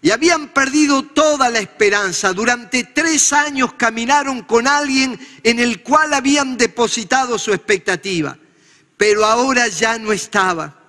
Y 0.00 0.10
habían 0.10 0.50
perdido 0.50 1.02
toda 1.02 1.50
la 1.50 1.58
esperanza. 1.58 2.32
Durante 2.32 2.84
tres 2.84 3.32
años 3.32 3.72
caminaron 3.74 4.42
con 4.42 4.68
alguien 4.68 5.18
en 5.42 5.58
el 5.58 5.82
cual 5.82 6.14
habían 6.14 6.56
depositado 6.56 7.38
su 7.38 7.52
expectativa. 7.52 8.38
Pero 8.96 9.24
ahora 9.24 9.66
ya 9.66 9.98
no 9.98 10.12
estaba. 10.12 10.80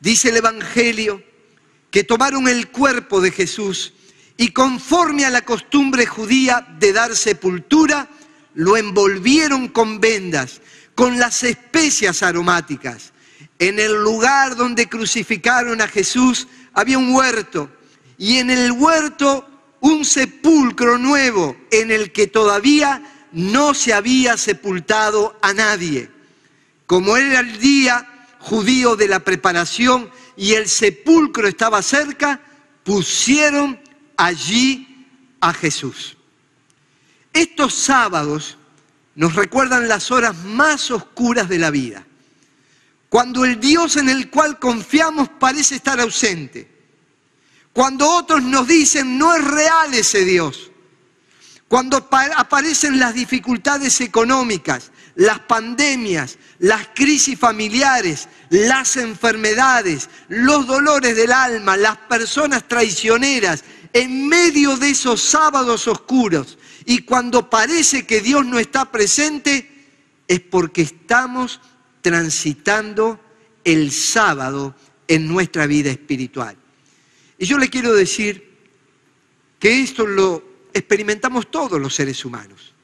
Dice 0.00 0.30
el 0.30 0.38
Evangelio 0.38 1.22
que 1.92 2.02
tomaron 2.02 2.48
el 2.48 2.72
cuerpo 2.72 3.20
de 3.20 3.30
Jesús 3.30 3.92
y 4.36 4.48
conforme 4.50 5.24
a 5.24 5.30
la 5.30 5.42
costumbre 5.42 6.06
judía 6.06 6.66
de 6.78 6.92
dar 6.92 7.14
sepultura, 7.14 8.08
lo 8.54 8.76
envolvieron 8.76 9.68
con 9.68 10.00
vendas, 10.00 10.60
con 10.94 11.18
las 11.18 11.42
especias 11.42 12.22
aromáticas. 12.22 13.12
En 13.58 13.78
el 13.78 13.92
lugar 14.02 14.56
donde 14.56 14.88
crucificaron 14.88 15.80
a 15.80 15.88
Jesús 15.88 16.48
había 16.72 16.98
un 16.98 17.14
huerto 17.14 17.70
y 18.18 18.38
en 18.38 18.50
el 18.50 18.72
huerto 18.72 19.48
un 19.80 20.04
sepulcro 20.04 20.98
nuevo 20.98 21.56
en 21.70 21.90
el 21.90 22.10
que 22.10 22.26
todavía 22.26 23.02
no 23.32 23.74
se 23.74 23.92
había 23.92 24.36
sepultado 24.36 25.38
a 25.42 25.52
nadie. 25.52 26.10
Como 26.86 27.16
era 27.16 27.40
el 27.40 27.58
día 27.58 28.28
judío 28.38 28.96
de 28.96 29.08
la 29.08 29.20
preparación 29.20 30.10
y 30.36 30.54
el 30.54 30.68
sepulcro 30.68 31.48
estaba 31.48 31.82
cerca, 31.82 32.40
pusieron 32.82 33.80
allí 34.16 35.06
a 35.40 35.52
Jesús. 35.52 36.16
Estos 37.32 37.74
sábados 37.74 38.56
nos 39.14 39.34
recuerdan 39.34 39.88
las 39.88 40.10
horas 40.10 40.36
más 40.44 40.90
oscuras 40.90 41.48
de 41.48 41.58
la 41.58 41.70
vida, 41.70 42.04
cuando 43.08 43.44
el 43.44 43.60
Dios 43.60 43.96
en 43.96 44.08
el 44.08 44.30
cual 44.30 44.58
confiamos 44.58 45.28
parece 45.28 45.76
estar 45.76 46.00
ausente, 46.00 46.70
cuando 47.72 48.08
otros 48.08 48.42
nos 48.42 48.66
dicen 48.66 49.18
no 49.18 49.34
es 49.34 49.44
real 49.44 49.94
ese 49.94 50.24
Dios, 50.24 50.70
cuando 51.68 52.08
aparecen 52.36 52.98
las 53.00 53.14
dificultades 53.14 54.00
económicas, 54.00 54.92
las 55.16 55.40
pandemias, 55.40 56.38
las 56.58 56.88
crisis 56.94 57.38
familiares, 57.38 58.28
las 58.50 58.96
enfermedades, 58.96 60.08
los 60.28 60.66
dolores 60.66 61.16
del 61.16 61.32
alma, 61.32 61.76
las 61.76 61.96
personas 61.96 62.68
traicioneras, 62.68 63.64
en 63.94 64.28
medio 64.28 64.76
de 64.76 64.90
esos 64.90 65.22
sábados 65.22 65.86
oscuros 65.86 66.58
y 66.84 67.02
cuando 67.02 67.48
parece 67.48 68.04
que 68.04 68.20
Dios 68.20 68.44
no 68.44 68.58
está 68.58 68.90
presente, 68.90 69.70
es 70.26 70.40
porque 70.40 70.82
estamos 70.82 71.60
transitando 72.02 73.20
el 73.62 73.92
sábado 73.92 74.74
en 75.06 75.28
nuestra 75.28 75.66
vida 75.66 75.90
espiritual. 75.90 76.56
Y 77.38 77.46
yo 77.46 77.56
le 77.56 77.70
quiero 77.70 77.94
decir 77.94 78.52
que 79.60 79.80
esto 79.80 80.06
lo 80.06 80.42
experimentamos 80.74 81.50
todos 81.50 81.80
los 81.80 81.94
seres 81.94 82.24
humanos, 82.24 82.74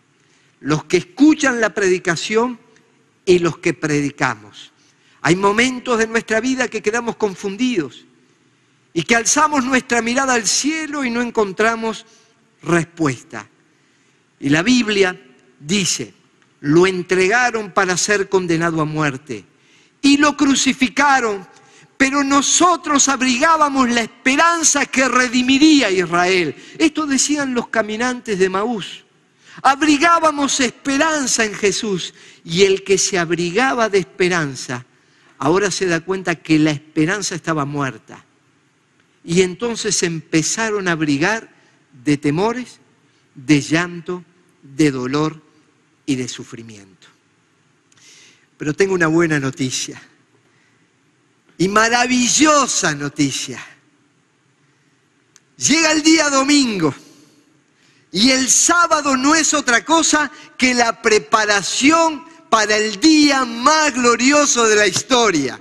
los 0.60 0.84
que 0.84 0.98
escuchan 0.98 1.60
la 1.60 1.74
predicación 1.74 2.58
y 3.26 3.40
los 3.40 3.58
que 3.58 3.74
predicamos. 3.74 4.72
Hay 5.22 5.34
momentos 5.34 5.98
de 5.98 6.06
nuestra 6.06 6.40
vida 6.40 6.68
que 6.68 6.82
quedamos 6.82 7.16
confundidos 7.16 8.06
y 8.92 9.02
que 9.02 9.16
alzamos 9.16 9.64
nuestra 9.64 10.02
mirada 10.02 10.34
al 10.34 10.46
cielo 10.46 11.04
y 11.04 11.10
no 11.10 11.20
encontramos 11.20 12.06
respuesta. 12.62 13.48
Y 14.40 14.48
la 14.48 14.62
Biblia 14.62 15.18
dice, 15.58 16.14
lo 16.60 16.86
entregaron 16.86 17.72
para 17.72 17.96
ser 17.96 18.28
condenado 18.28 18.80
a 18.80 18.84
muerte 18.84 19.44
y 20.02 20.16
lo 20.16 20.36
crucificaron, 20.36 21.46
pero 21.96 22.24
nosotros 22.24 23.08
abrigábamos 23.08 23.90
la 23.90 24.00
esperanza 24.00 24.86
que 24.86 25.08
redimiría 25.08 25.88
a 25.88 25.90
Israel. 25.90 26.56
Esto 26.78 27.06
decían 27.06 27.54
los 27.54 27.68
caminantes 27.68 28.38
de 28.38 28.48
Maús. 28.48 29.04
Abrigábamos 29.62 30.58
esperanza 30.60 31.44
en 31.44 31.54
Jesús 31.54 32.14
y 32.44 32.62
el 32.62 32.82
que 32.82 32.96
se 32.96 33.18
abrigaba 33.18 33.88
de 33.88 33.98
esperanza 33.98 34.86
ahora 35.38 35.70
se 35.70 35.86
da 35.86 36.00
cuenta 36.00 36.36
que 36.36 36.58
la 36.58 36.70
esperanza 36.70 37.34
estaba 37.34 37.64
muerta 37.64 38.24
y 39.24 39.42
entonces 39.42 40.02
empezaron 40.02 40.88
a 40.88 40.92
abrigar 40.92 41.52
de 42.04 42.16
temores, 42.16 42.78
de 43.34 43.60
llanto, 43.60 44.24
de 44.62 44.90
dolor 44.90 45.42
y 46.06 46.16
de 46.16 46.28
sufrimiento. 46.28 47.08
Pero 48.56 48.74
tengo 48.74 48.94
una 48.94 49.06
buena 49.06 49.38
noticia 49.38 50.00
y 51.58 51.68
maravillosa 51.68 52.94
noticia. 52.94 53.64
Llega 55.56 55.92
el 55.92 56.02
día 56.02 56.30
domingo 56.30 56.94
y 58.12 58.30
el 58.30 58.50
sábado 58.50 59.16
no 59.16 59.34
es 59.34 59.52
otra 59.52 59.84
cosa 59.84 60.30
que 60.56 60.74
la 60.74 61.02
preparación 61.02 62.24
para 62.48 62.76
el 62.76 62.98
día 62.98 63.44
más 63.44 63.94
glorioso 63.94 64.66
de 64.66 64.76
la 64.76 64.86
historia 64.86 65.60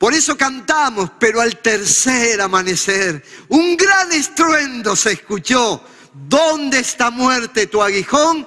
por 0.00 0.14
eso 0.14 0.34
cantamos, 0.34 1.10
pero 1.18 1.42
al 1.42 1.58
tercer 1.58 2.40
amanecer, 2.40 3.22
un 3.50 3.76
gran 3.76 4.10
estruendo 4.12 4.96
se 4.96 5.12
escuchó. 5.12 5.84
¿Dónde 6.26 6.78
está 6.78 7.10
muerte 7.10 7.66
tu 7.66 7.82
aguijón? 7.82 8.46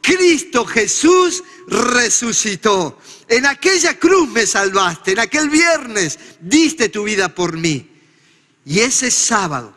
Cristo 0.00 0.64
Jesús 0.64 1.44
resucitó. 1.66 2.98
En 3.28 3.44
aquella 3.44 3.98
cruz 3.98 4.30
me 4.30 4.46
salvaste, 4.46 5.12
en 5.12 5.18
aquel 5.18 5.50
viernes 5.50 6.18
diste 6.40 6.88
tu 6.88 7.04
vida 7.04 7.28
por 7.28 7.58
mí. 7.58 7.86
Y 8.64 8.80
ese 8.80 9.10
sábado 9.10 9.74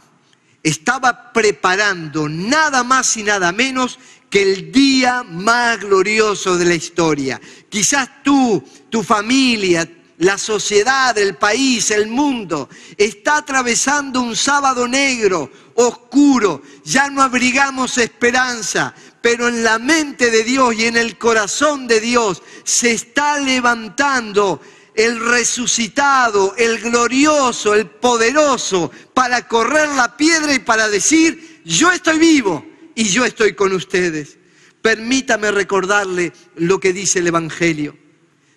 estaba 0.64 1.34
preparando 1.34 2.30
nada 2.30 2.86
más 2.86 3.18
y 3.18 3.24
nada 3.24 3.52
menos 3.52 4.00
que 4.30 4.44
el 4.44 4.72
día 4.72 5.24
más 5.24 5.82
glorioso 5.82 6.58
de 6.58 6.66
la 6.66 6.76
historia. 6.76 7.42
Quizás 7.68 8.24
tú, 8.24 8.64
tu 8.90 9.04
familia, 9.04 9.90
la 10.18 10.38
sociedad, 10.38 11.16
el 11.18 11.36
país, 11.36 11.92
el 11.92 12.08
mundo 12.08 12.70
está 12.98 13.38
atravesando 13.38 14.22
un 14.22 14.36
sábado 14.36 14.88
negro, 14.88 15.52
oscuro, 15.76 16.64
ya 16.84 17.10
no 17.10 17.22
abrigamos 17.22 17.98
esperanza, 18.00 18.96
pero 19.22 19.48
en 19.48 19.64
la 19.64 19.78
mente 19.78 20.32
de 20.32 20.44
Dios 20.44 20.74
y 20.76 20.86
en 20.86 20.98
el 20.98 21.18
corazón 21.18 21.88
de 21.88 22.00
Dios 22.00 22.42
se 22.64 22.92
está 22.92 23.40
levantando 23.40 24.60
el 24.96 25.24
resucitado, 25.24 26.56
el 26.58 26.80
glorioso, 26.80 27.76
el 27.76 27.86
poderoso, 27.86 28.92
para 29.14 29.48
correr 29.48 29.90
la 29.90 30.18
piedra 30.18 30.52
y 30.54 30.60
para 30.60 30.90
decir, 30.90 31.62
yo 31.64 31.92
estoy 31.92 32.18
vivo 32.18 32.66
y 32.96 33.04
yo 33.04 33.24
estoy 33.24 33.54
con 33.54 33.72
ustedes. 33.74 34.40
Permítame 34.82 35.52
recordarle 35.52 36.34
lo 36.56 36.80
que 36.80 36.94
dice 36.94 37.20
el 37.20 37.28
Evangelio. 37.28 37.96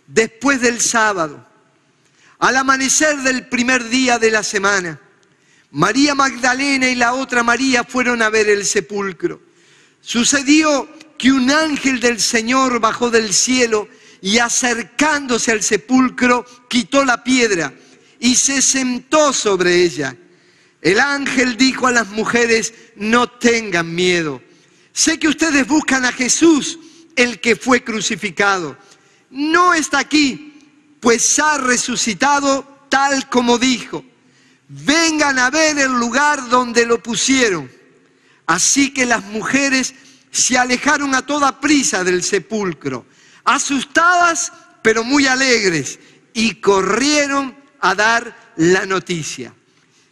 Después 0.06 0.62
del 0.62 0.80
sábado, 0.80 1.49
al 2.40 2.56
amanecer 2.56 3.18
del 3.18 3.46
primer 3.46 3.88
día 3.88 4.18
de 4.18 4.30
la 4.30 4.42
semana, 4.42 4.98
María 5.72 6.14
Magdalena 6.14 6.88
y 6.88 6.94
la 6.94 7.12
otra 7.12 7.42
María 7.42 7.84
fueron 7.84 8.22
a 8.22 8.30
ver 8.30 8.48
el 8.48 8.64
sepulcro. 8.64 9.40
Sucedió 10.00 10.88
que 11.18 11.30
un 11.30 11.50
ángel 11.50 12.00
del 12.00 12.18
Señor 12.18 12.80
bajó 12.80 13.10
del 13.10 13.34
cielo 13.34 13.88
y 14.22 14.38
acercándose 14.38 15.52
al 15.52 15.62
sepulcro 15.62 16.46
quitó 16.68 17.04
la 17.04 17.22
piedra 17.22 17.74
y 18.18 18.34
se 18.36 18.62
sentó 18.62 19.34
sobre 19.34 19.82
ella. 19.82 20.16
El 20.80 20.98
ángel 20.98 21.58
dijo 21.58 21.86
a 21.86 21.92
las 21.92 22.08
mujeres, 22.08 22.72
no 22.96 23.28
tengan 23.28 23.94
miedo. 23.94 24.42
Sé 24.94 25.18
que 25.18 25.28
ustedes 25.28 25.66
buscan 25.66 26.06
a 26.06 26.12
Jesús, 26.12 26.78
el 27.16 27.38
que 27.38 27.54
fue 27.54 27.84
crucificado. 27.84 28.78
No 29.28 29.74
está 29.74 29.98
aquí 29.98 30.49
pues 31.00 31.38
ha 31.38 31.58
resucitado 31.58 32.86
tal 32.88 33.28
como 33.28 33.58
dijo. 33.58 34.04
Vengan 34.68 35.38
a 35.38 35.50
ver 35.50 35.78
el 35.78 35.92
lugar 35.92 36.48
donde 36.48 36.86
lo 36.86 37.02
pusieron. 37.02 37.70
Así 38.46 38.92
que 38.92 39.06
las 39.06 39.24
mujeres 39.24 39.94
se 40.30 40.58
alejaron 40.58 41.14
a 41.14 41.26
toda 41.26 41.60
prisa 41.60 42.04
del 42.04 42.22
sepulcro, 42.22 43.06
asustadas 43.44 44.52
pero 44.82 45.04
muy 45.04 45.26
alegres, 45.26 45.98
y 46.32 46.54
corrieron 46.54 47.56
a 47.80 47.94
dar 47.94 48.52
la 48.56 48.86
noticia. 48.86 49.52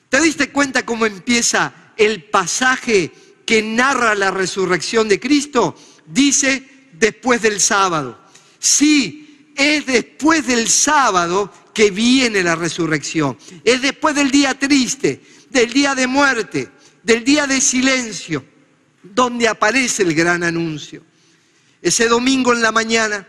¿Te 0.08 0.20
diste 0.20 0.50
cuenta 0.50 0.84
cómo 0.84 1.06
empieza 1.06 1.72
el 1.96 2.24
pasaje 2.24 3.12
que 3.48 3.62
narra 3.62 4.14
la 4.14 4.30
resurrección 4.30 5.08
de 5.08 5.18
Cristo, 5.18 5.74
dice 6.06 6.88
después 6.92 7.40
del 7.40 7.60
sábado. 7.60 8.20
Sí, 8.58 9.27
es 9.58 9.86
después 9.86 10.46
del 10.46 10.68
sábado 10.68 11.52
que 11.74 11.90
viene 11.90 12.44
la 12.44 12.54
resurrección. 12.54 13.36
Es 13.64 13.82
después 13.82 14.14
del 14.14 14.30
día 14.30 14.56
triste, 14.56 15.20
del 15.50 15.72
día 15.72 15.96
de 15.96 16.06
muerte, 16.06 16.70
del 17.02 17.24
día 17.24 17.46
de 17.48 17.60
silencio, 17.60 18.44
donde 19.02 19.48
aparece 19.48 20.04
el 20.04 20.14
gran 20.14 20.44
anuncio. 20.44 21.02
Ese 21.82 22.06
domingo 22.06 22.52
en 22.52 22.62
la 22.62 22.70
mañana 22.70 23.26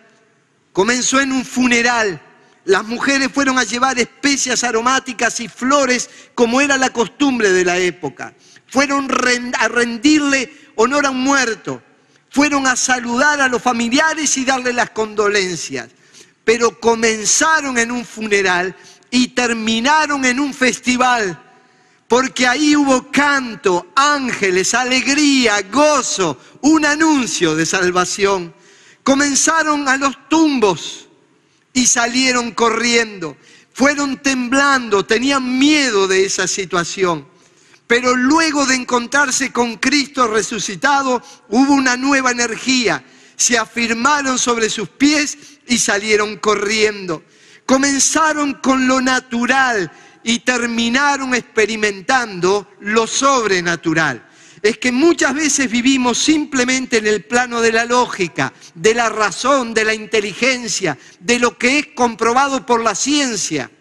comenzó 0.72 1.20
en 1.20 1.32
un 1.32 1.44
funeral. 1.44 2.22
Las 2.63 2.86
mujeres 2.86 3.30
fueron 3.34 3.58
a 3.58 3.63
llevar 3.63 3.98
especias 3.98 4.63
aromáticas 4.63 5.39
y 5.39 5.48
flores 5.48 6.10
como 6.36 6.62
era 6.62 6.78
la 6.78 6.94
costumbre 6.94 7.52
de 7.52 7.65
la 7.65 7.80
época. 7.80 8.36
Fueron 8.68 9.10
a 9.58 9.68
rendirle 9.68 10.54
honor 10.76 11.08
a 11.08 11.10
un 11.10 11.24
muerto. 11.24 11.82
Fueron 12.30 12.68
a 12.68 12.76
saludar 12.76 13.42
a 13.42 13.48
los 13.48 13.63
familiares 13.63 14.38
y 14.38 14.46
darle 14.46 14.74
las 14.74 14.92
condolencias. 14.92 15.89
Pero 16.50 16.80
comenzaron 16.80 17.78
en 17.78 17.92
un 17.92 18.04
funeral 18.04 18.76
y 19.12 19.28
terminaron 19.28 20.26
en 20.26 20.40
un 20.40 20.52
festival 20.52 21.40
porque 22.08 22.48
ahí 22.48 22.76
hubo 22.76 23.12
canto, 23.12 23.92
ángeles, 23.96 24.74
alegría, 24.74 25.62
gozo, 25.72 26.40
un 26.62 26.88
anuncio 26.88 27.56
de 27.56 27.68
salvación. 27.68 28.52
Comenzaron 29.04 29.88
a 29.88 29.98
los 29.98 30.28
tumbos 30.28 31.08
y 31.72 31.86
salieron 31.86 32.50
corriendo. 32.50 33.38
Fueron 33.72 34.18
temblando, 34.18 35.06
tenían 35.06 35.60
miedo 35.60 36.08
de 36.08 36.26
esa 36.26 36.48
situación. 36.48 37.28
Pero 37.86 38.16
luego 38.16 38.66
de 38.66 38.74
encontrarse 38.74 39.54
con 39.54 39.76
Cristo 39.76 40.26
resucitado, 40.26 41.22
hubo 41.50 41.74
una 41.74 41.96
nueva 41.96 42.32
energía. 42.32 43.04
Se 43.39 43.58
afirmaron 43.58 44.38
sobre 44.38 44.69
sus 44.69 44.89
pies 44.89 45.38
y 45.65 45.78
salieron 45.78 46.36
corriendo. 46.39 47.23
Comenzaron 47.65 48.56
con 48.56 48.86
lo 48.86 48.99
natural 48.99 49.89
y 50.25 50.39
terminaron 50.39 51.34
experimentando 51.34 52.67
lo 52.82 53.08
sobrenatural. 53.08 54.28
Es 54.62 54.78
que 54.78 54.91
muchas 54.91 55.34
veces 55.34 55.71
vivimos 55.71 56.17
simplemente 56.17 56.97
en 56.97 57.08
el 57.08 57.23
plano 57.23 57.62
de 57.62 57.71
la 57.71 57.86
lógica, 57.86 58.52
de 58.75 58.93
la 58.93 59.08
razón, 59.08 59.73
de 59.73 59.86
la 59.86 59.93
inteligencia, 59.93 60.97
de 61.21 61.39
lo 61.39 61.58
que 61.58 61.80
es 61.80 61.88
comprobado 61.95 62.65
por 62.65 62.84
la 62.84 62.93
ciencia. 62.93 63.71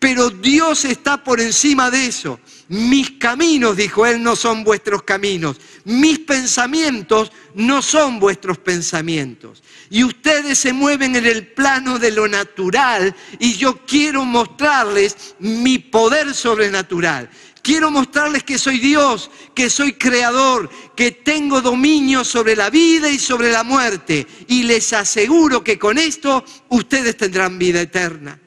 Pero 0.00 0.30
Dios 0.30 0.84
está 0.84 1.22
por 1.22 1.40
encima 1.40 1.88
de 1.92 2.06
eso. 2.06 2.40
Mis 2.68 3.12
caminos, 3.12 3.76
dijo 3.78 4.04
él, 4.04 4.22
no 4.22 4.36
son 4.36 4.62
vuestros 4.62 5.02
caminos. 5.02 5.56
Mis 5.84 6.18
pensamientos 6.18 7.32
no 7.54 7.80
son 7.80 8.20
vuestros 8.20 8.58
pensamientos. 8.58 9.62
Y 9.88 10.04
ustedes 10.04 10.58
se 10.58 10.74
mueven 10.74 11.16
en 11.16 11.24
el 11.24 11.46
plano 11.46 11.98
de 11.98 12.10
lo 12.10 12.28
natural 12.28 13.16
y 13.38 13.54
yo 13.54 13.86
quiero 13.86 14.26
mostrarles 14.26 15.34
mi 15.38 15.78
poder 15.78 16.34
sobrenatural. 16.34 17.30
Quiero 17.62 17.90
mostrarles 17.90 18.44
que 18.44 18.58
soy 18.58 18.78
Dios, 18.78 19.30
que 19.54 19.70
soy 19.70 19.94
creador, 19.94 20.68
que 20.94 21.10
tengo 21.10 21.62
dominio 21.62 22.22
sobre 22.22 22.54
la 22.54 22.68
vida 22.68 23.08
y 23.08 23.18
sobre 23.18 23.50
la 23.50 23.62
muerte. 23.62 24.26
Y 24.46 24.64
les 24.64 24.92
aseguro 24.92 25.64
que 25.64 25.78
con 25.78 25.96
esto 25.96 26.44
ustedes 26.68 27.16
tendrán 27.16 27.58
vida 27.58 27.80
eterna. 27.80 28.38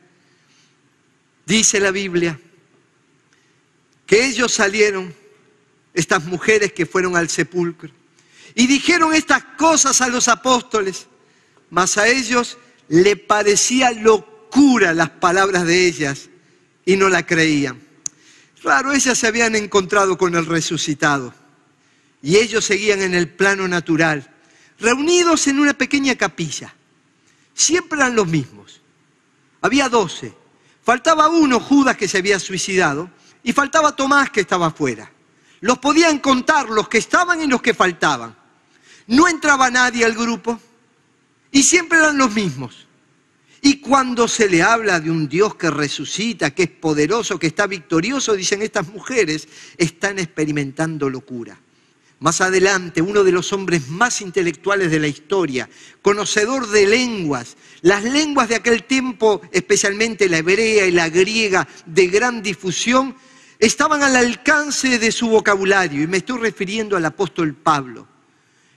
Dice 1.44 1.80
la 1.80 1.90
Biblia 1.90 2.40
que 4.12 4.26
ellos 4.26 4.52
salieron, 4.52 5.16
estas 5.94 6.26
mujeres 6.26 6.74
que 6.74 6.86
fueron 6.86 7.16
al 7.16 7.30
sepulcro, 7.30 7.90
y 8.54 8.68
dijeron 8.68 9.14
estas 9.14 9.42
cosas 9.58 10.02
a 10.02 10.10
los 10.10 10.28
apóstoles, 10.28 11.08
mas 11.70 11.98
a 11.98 12.10
ellos 12.10 12.58
le 12.90 13.16
parecía 13.16 13.94
locura 13.94 14.94
las 14.94 15.12
palabras 15.12 15.66
de 15.66 15.86
ellas 15.88 16.30
y 16.84 16.98
no 16.98 17.08
la 17.08 17.26
creían. 17.26 17.80
Claro, 18.62 18.92
ellas 18.92 19.18
se 19.18 19.28
habían 19.28 19.56
encontrado 19.56 20.18
con 20.18 20.36
el 20.36 20.46
resucitado 20.46 21.34
y 22.22 22.36
ellos 22.36 22.66
seguían 22.66 23.02
en 23.02 23.14
el 23.14 23.30
plano 23.30 23.66
natural, 23.70 24.30
reunidos 24.78 25.48
en 25.48 25.58
una 25.58 25.74
pequeña 25.74 26.16
capilla. 26.16 26.76
Siempre 27.54 27.98
eran 27.98 28.18
los 28.18 28.28
mismos. 28.28 28.82
Había 29.62 29.88
doce. 29.88 30.34
Faltaba 30.84 31.30
uno, 31.30 31.62
Judas, 31.62 31.96
que 31.96 32.10
se 32.10 32.18
había 32.18 32.40
suicidado, 32.40 33.10
y 33.44 33.54
faltaba 33.54 33.96
Tomás 33.96 34.30
que 34.30 34.42
estaba 34.42 34.68
afuera. 34.68 35.12
Los 35.62 35.78
podían 35.80 36.20
contar 36.20 36.70
los 36.70 36.88
que 36.88 36.98
estaban 36.98 37.42
y 37.42 37.48
los 37.48 37.62
que 37.62 37.74
faltaban. 37.74 38.36
No 39.08 39.28
entraba 39.28 39.70
nadie 39.70 40.06
al 40.06 40.14
grupo 40.14 40.60
y 41.52 41.64
siempre 41.64 42.00
eran 42.00 42.18
los 42.18 42.34
mismos. 42.34 42.88
Y 43.62 43.80
cuando 43.80 44.28
se 44.28 44.50
le 44.50 44.64
habla 44.64 45.00
de 45.00 45.12
un 45.12 45.30
Dios 45.30 45.54
que 45.56 45.70
resucita, 45.70 46.50
que 46.50 46.64
es 46.64 46.70
poderoso, 46.70 47.38
que 47.38 47.48
está 47.48 47.68
victorioso, 47.68 48.34
dicen 48.34 48.64
estas 48.64 48.88
mujeres, 48.88 49.48
están 49.78 50.18
experimentando 50.18 51.10
locura. 51.10 51.60
Más 52.22 52.42
adelante, 52.42 53.02
uno 53.02 53.24
de 53.24 53.32
los 53.32 53.54
hombres 53.54 53.88
más 53.88 54.22
intelectuales 54.22 54.90
de 54.90 55.00
la 55.00 55.08
historia, 55.08 55.70
conocedor 56.02 56.68
de 56.70 56.88
lenguas, 56.88 57.56
las 57.82 58.04
lenguas 58.04 58.50
de 58.50 58.56
aquel 58.56 58.84
tiempo, 58.84 59.42
especialmente 59.52 60.30
la 60.30 60.40
hebrea 60.40 60.86
y 60.88 60.92
la 60.92 61.10
griega, 61.10 61.68
de 61.86 62.08
gran 62.08 62.42
difusión, 62.42 63.16
estaban 63.62 64.02
al 64.02 64.16
alcance 64.16 64.98
de 64.98 65.12
su 65.12 65.30
vocabulario, 65.30 66.02
y 66.02 66.08
me 66.08 66.18
estoy 66.18 66.40
refiriendo 66.40 66.98
al 66.98 67.06
apóstol 67.06 67.54
Pablo. 67.54 68.08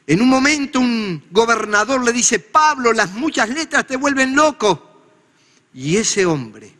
En 0.06 0.20
un 0.20 0.28
momento 0.28 0.78
un 0.78 1.24
gobernador 1.30 2.04
le 2.04 2.12
dice, 2.12 2.38
Pablo, 2.38 2.92
las 2.92 3.12
muchas 3.12 3.48
letras 3.48 3.86
te 3.86 3.96
vuelven 3.96 4.36
loco. 4.36 5.08
Y 5.72 5.96
ese 5.96 6.26
hombre 6.26 6.70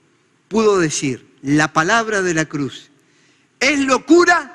pudo 0.49 0.79
decir 0.79 1.27
la 1.41 1.73
palabra 1.73 2.21
de 2.21 2.35
la 2.35 2.45
cruz. 2.45 2.91
Es 3.59 3.81
locura 3.81 4.53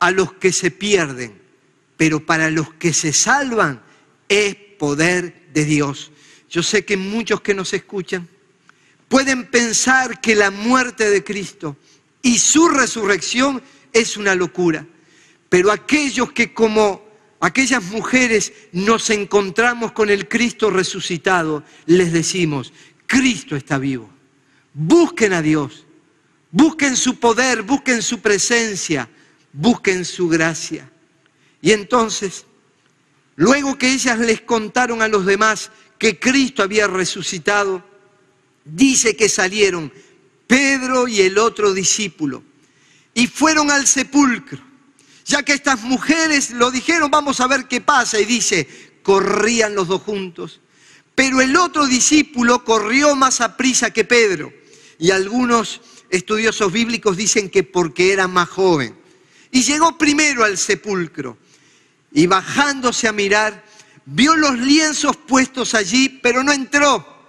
a 0.00 0.10
los 0.10 0.32
que 0.32 0.52
se 0.52 0.72
pierden, 0.72 1.40
pero 1.96 2.26
para 2.26 2.50
los 2.50 2.74
que 2.74 2.92
se 2.92 3.12
salvan 3.12 3.80
es 4.28 4.56
poder 4.80 5.46
de 5.52 5.64
Dios. 5.64 6.10
Yo 6.48 6.64
sé 6.64 6.84
que 6.84 6.96
muchos 6.96 7.40
que 7.40 7.54
nos 7.54 7.72
escuchan 7.72 8.28
pueden 9.08 9.48
pensar 9.48 10.20
que 10.20 10.34
la 10.34 10.50
muerte 10.50 11.08
de 11.08 11.22
Cristo 11.22 11.76
y 12.22 12.38
su 12.38 12.68
resurrección 12.68 13.62
es 13.92 14.16
una 14.16 14.34
locura. 14.34 14.86
Pero 15.48 15.72
aquellos 15.72 16.32
que 16.32 16.54
como 16.54 17.04
aquellas 17.40 17.82
mujeres 17.84 18.52
nos 18.72 19.10
encontramos 19.10 19.92
con 19.92 20.10
el 20.10 20.28
Cristo 20.28 20.70
resucitado, 20.70 21.64
les 21.86 22.12
decimos, 22.12 22.72
Cristo 23.06 23.56
está 23.56 23.78
vivo. 23.78 24.08
Busquen 24.72 25.32
a 25.32 25.42
Dios, 25.42 25.86
busquen 26.50 26.96
su 26.96 27.18
poder, 27.18 27.62
busquen 27.62 28.02
su 28.02 28.20
presencia, 28.20 29.08
busquen 29.52 30.04
su 30.04 30.28
gracia. 30.28 30.90
Y 31.60 31.72
entonces, 31.72 32.46
luego 33.36 33.76
que 33.76 33.92
ellas 33.92 34.18
les 34.18 34.40
contaron 34.42 35.02
a 35.02 35.08
los 35.08 35.26
demás 35.26 35.72
que 35.98 36.18
Cristo 36.18 36.62
había 36.62 36.86
resucitado, 36.86 37.84
dice 38.64 39.16
que 39.16 39.28
salieron 39.28 39.92
Pedro 40.50 41.06
y 41.06 41.20
el 41.20 41.38
otro 41.38 41.72
discípulo, 41.72 42.42
y 43.14 43.28
fueron 43.28 43.70
al 43.70 43.86
sepulcro. 43.86 44.58
Ya 45.24 45.44
que 45.44 45.52
estas 45.52 45.82
mujeres 45.82 46.50
lo 46.50 46.72
dijeron, 46.72 47.08
vamos 47.08 47.38
a 47.38 47.46
ver 47.46 47.68
qué 47.68 47.80
pasa. 47.80 48.18
Y 48.18 48.24
dice, 48.24 48.66
corrían 49.04 49.76
los 49.76 49.86
dos 49.86 50.02
juntos. 50.02 50.60
Pero 51.14 51.40
el 51.40 51.56
otro 51.56 51.86
discípulo 51.86 52.64
corrió 52.64 53.14
más 53.14 53.40
a 53.40 53.56
prisa 53.56 53.92
que 53.92 54.04
Pedro. 54.04 54.52
Y 54.98 55.12
algunos 55.12 55.82
estudiosos 56.10 56.72
bíblicos 56.72 57.16
dicen 57.16 57.48
que 57.48 57.62
porque 57.62 58.12
era 58.12 58.26
más 58.26 58.48
joven. 58.48 58.98
Y 59.52 59.62
llegó 59.62 59.96
primero 59.96 60.42
al 60.42 60.58
sepulcro. 60.58 61.38
Y 62.10 62.26
bajándose 62.26 63.06
a 63.06 63.12
mirar, 63.12 63.64
vio 64.04 64.34
los 64.34 64.58
lienzos 64.58 65.16
puestos 65.16 65.76
allí, 65.76 66.08
pero 66.08 66.42
no 66.42 66.50
entró. 66.50 67.19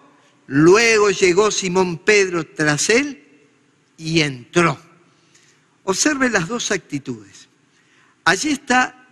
Luego 0.53 1.11
llegó 1.11 1.49
Simón 1.49 1.99
Pedro 1.99 2.45
tras 2.45 2.89
él 2.89 3.23
y 3.95 4.19
entró. 4.19 4.77
Observe 5.85 6.29
las 6.29 6.49
dos 6.49 6.71
actitudes. 6.71 7.47
Allí 8.25 8.49
está 8.51 9.07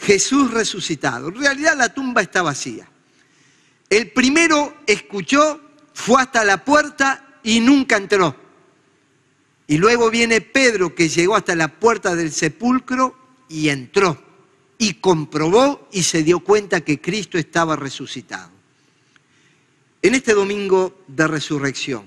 Jesús 0.00 0.50
resucitado. 0.50 1.28
En 1.28 1.36
realidad 1.36 1.76
la 1.76 1.94
tumba 1.94 2.22
está 2.22 2.42
vacía. 2.42 2.88
El 3.88 4.10
primero 4.10 4.78
escuchó, 4.84 5.60
fue 5.92 6.20
hasta 6.20 6.42
la 6.42 6.64
puerta 6.64 7.38
y 7.44 7.60
nunca 7.60 7.96
entró. 7.96 8.34
Y 9.68 9.78
luego 9.78 10.10
viene 10.10 10.40
Pedro 10.40 10.92
que 10.92 11.08
llegó 11.08 11.36
hasta 11.36 11.54
la 11.54 11.68
puerta 11.78 12.16
del 12.16 12.32
sepulcro 12.32 13.16
y 13.48 13.68
entró. 13.68 14.20
Y 14.78 14.94
comprobó 14.94 15.88
y 15.92 16.02
se 16.02 16.24
dio 16.24 16.40
cuenta 16.40 16.80
que 16.80 17.00
Cristo 17.00 17.38
estaba 17.38 17.76
resucitado 17.76 18.53
en 20.04 20.14
este 20.14 20.34
domingo 20.34 21.02
de 21.08 21.26
resurrección, 21.26 22.06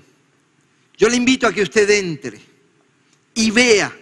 yo 0.96 1.08
le 1.08 1.16
invito 1.16 1.48
a 1.48 1.52
que 1.52 1.62
usted 1.62 1.90
entre 1.90 2.40
y 3.34 3.50
vea 3.50 3.92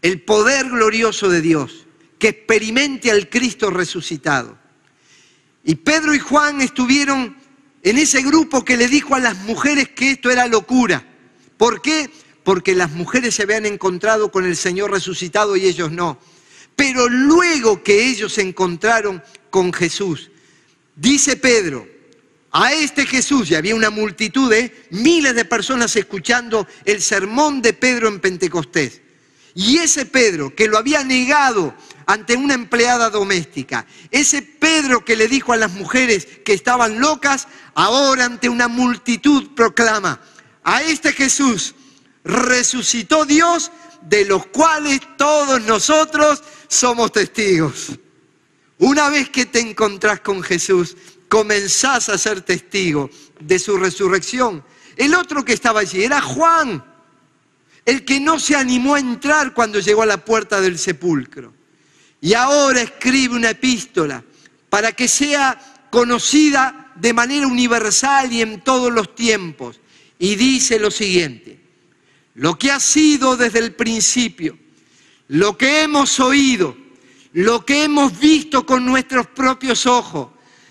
el 0.00 0.22
poder 0.22 0.70
glorioso 0.70 1.28
de 1.28 1.42
Dios, 1.42 1.84
que 2.18 2.28
experimente 2.28 3.10
al 3.10 3.28
Cristo 3.28 3.68
resucitado. 3.68 4.56
Y 5.62 5.74
Pedro 5.74 6.14
y 6.14 6.18
Juan 6.18 6.62
estuvieron 6.62 7.36
en 7.82 7.98
ese 7.98 8.22
grupo 8.22 8.64
que 8.64 8.78
le 8.78 8.88
dijo 8.88 9.14
a 9.14 9.20
las 9.20 9.36
mujeres 9.40 9.90
que 9.90 10.12
esto 10.12 10.30
era 10.30 10.46
locura. 10.46 11.06
¿Por 11.58 11.82
qué? 11.82 12.08
Porque 12.44 12.74
las 12.74 12.92
mujeres 12.92 13.34
se 13.34 13.42
habían 13.42 13.66
encontrado 13.66 14.30
con 14.30 14.46
el 14.46 14.56
Señor 14.56 14.90
resucitado 14.90 15.54
y 15.54 15.66
ellos 15.66 15.92
no. 15.92 16.18
Pero 16.74 17.10
luego 17.10 17.82
que 17.82 18.08
ellos 18.08 18.32
se 18.32 18.40
encontraron 18.40 19.22
con 19.50 19.70
Jesús, 19.74 20.30
dice 20.94 21.36
Pedro, 21.36 21.95
a 22.52 22.72
este 22.72 23.06
Jesús, 23.06 23.50
y 23.50 23.54
había 23.54 23.74
una 23.74 23.90
multitud 23.90 24.50
de 24.50 24.86
miles 24.90 25.34
de 25.34 25.44
personas 25.44 25.94
escuchando 25.96 26.66
el 26.84 27.02
sermón 27.02 27.60
de 27.60 27.72
Pedro 27.72 28.08
en 28.08 28.20
Pentecostés. 28.20 29.02
Y 29.54 29.78
ese 29.78 30.06
Pedro 30.06 30.54
que 30.54 30.68
lo 30.68 30.78
había 30.78 31.02
negado 31.02 31.74
ante 32.06 32.36
una 32.36 32.54
empleada 32.54 33.10
doméstica, 33.10 33.86
ese 34.10 34.42
Pedro 34.42 35.04
que 35.04 35.16
le 35.16 35.28
dijo 35.28 35.52
a 35.52 35.56
las 35.56 35.72
mujeres 35.72 36.26
que 36.44 36.52
estaban 36.52 37.00
locas, 37.00 37.48
ahora 37.74 38.26
ante 38.26 38.48
una 38.48 38.68
multitud 38.68 39.54
proclama, 39.54 40.20
a 40.62 40.82
este 40.82 41.12
Jesús 41.12 41.74
resucitó 42.24 43.24
Dios, 43.24 43.70
de 44.02 44.24
los 44.24 44.46
cuales 44.46 45.00
todos 45.16 45.62
nosotros 45.62 46.42
somos 46.68 47.12
testigos. 47.12 47.92
Una 48.78 49.08
vez 49.08 49.30
que 49.30 49.46
te 49.46 49.60
encontrás 49.60 50.20
con 50.20 50.42
Jesús, 50.42 50.96
comenzás 51.28 52.08
a 52.08 52.18
ser 52.18 52.40
testigo 52.42 53.10
de 53.40 53.58
su 53.58 53.76
resurrección. 53.76 54.64
El 54.96 55.14
otro 55.14 55.44
que 55.44 55.52
estaba 55.52 55.80
allí 55.80 56.04
era 56.04 56.20
Juan, 56.20 56.84
el 57.84 58.04
que 58.04 58.18
no 58.20 58.40
se 58.40 58.56
animó 58.56 58.94
a 58.94 59.00
entrar 59.00 59.54
cuando 59.54 59.78
llegó 59.80 60.02
a 60.02 60.06
la 60.06 60.24
puerta 60.24 60.60
del 60.60 60.78
sepulcro. 60.78 61.54
Y 62.20 62.34
ahora 62.34 62.80
escribe 62.80 63.36
una 63.36 63.50
epístola 63.50 64.24
para 64.70 64.92
que 64.92 65.06
sea 65.06 65.88
conocida 65.90 66.92
de 66.96 67.12
manera 67.12 67.46
universal 67.46 68.32
y 68.32 68.42
en 68.42 68.62
todos 68.62 68.92
los 68.92 69.14
tiempos. 69.14 69.80
Y 70.18 70.34
dice 70.34 70.78
lo 70.78 70.90
siguiente, 70.90 71.60
lo 72.34 72.58
que 72.58 72.70
ha 72.70 72.80
sido 72.80 73.36
desde 73.36 73.58
el 73.58 73.74
principio, 73.74 74.58
lo 75.28 75.56
que 75.56 75.82
hemos 75.82 76.18
oído, 76.20 76.76
lo 77.32 77.64
que 77.66 77.84
hemos 77.84 78.18
visto 78.18 78.64
con 78.64 78.84
nuestros 78.86 79.26
propios 79.26 79.86
ojos, 79.86 80.28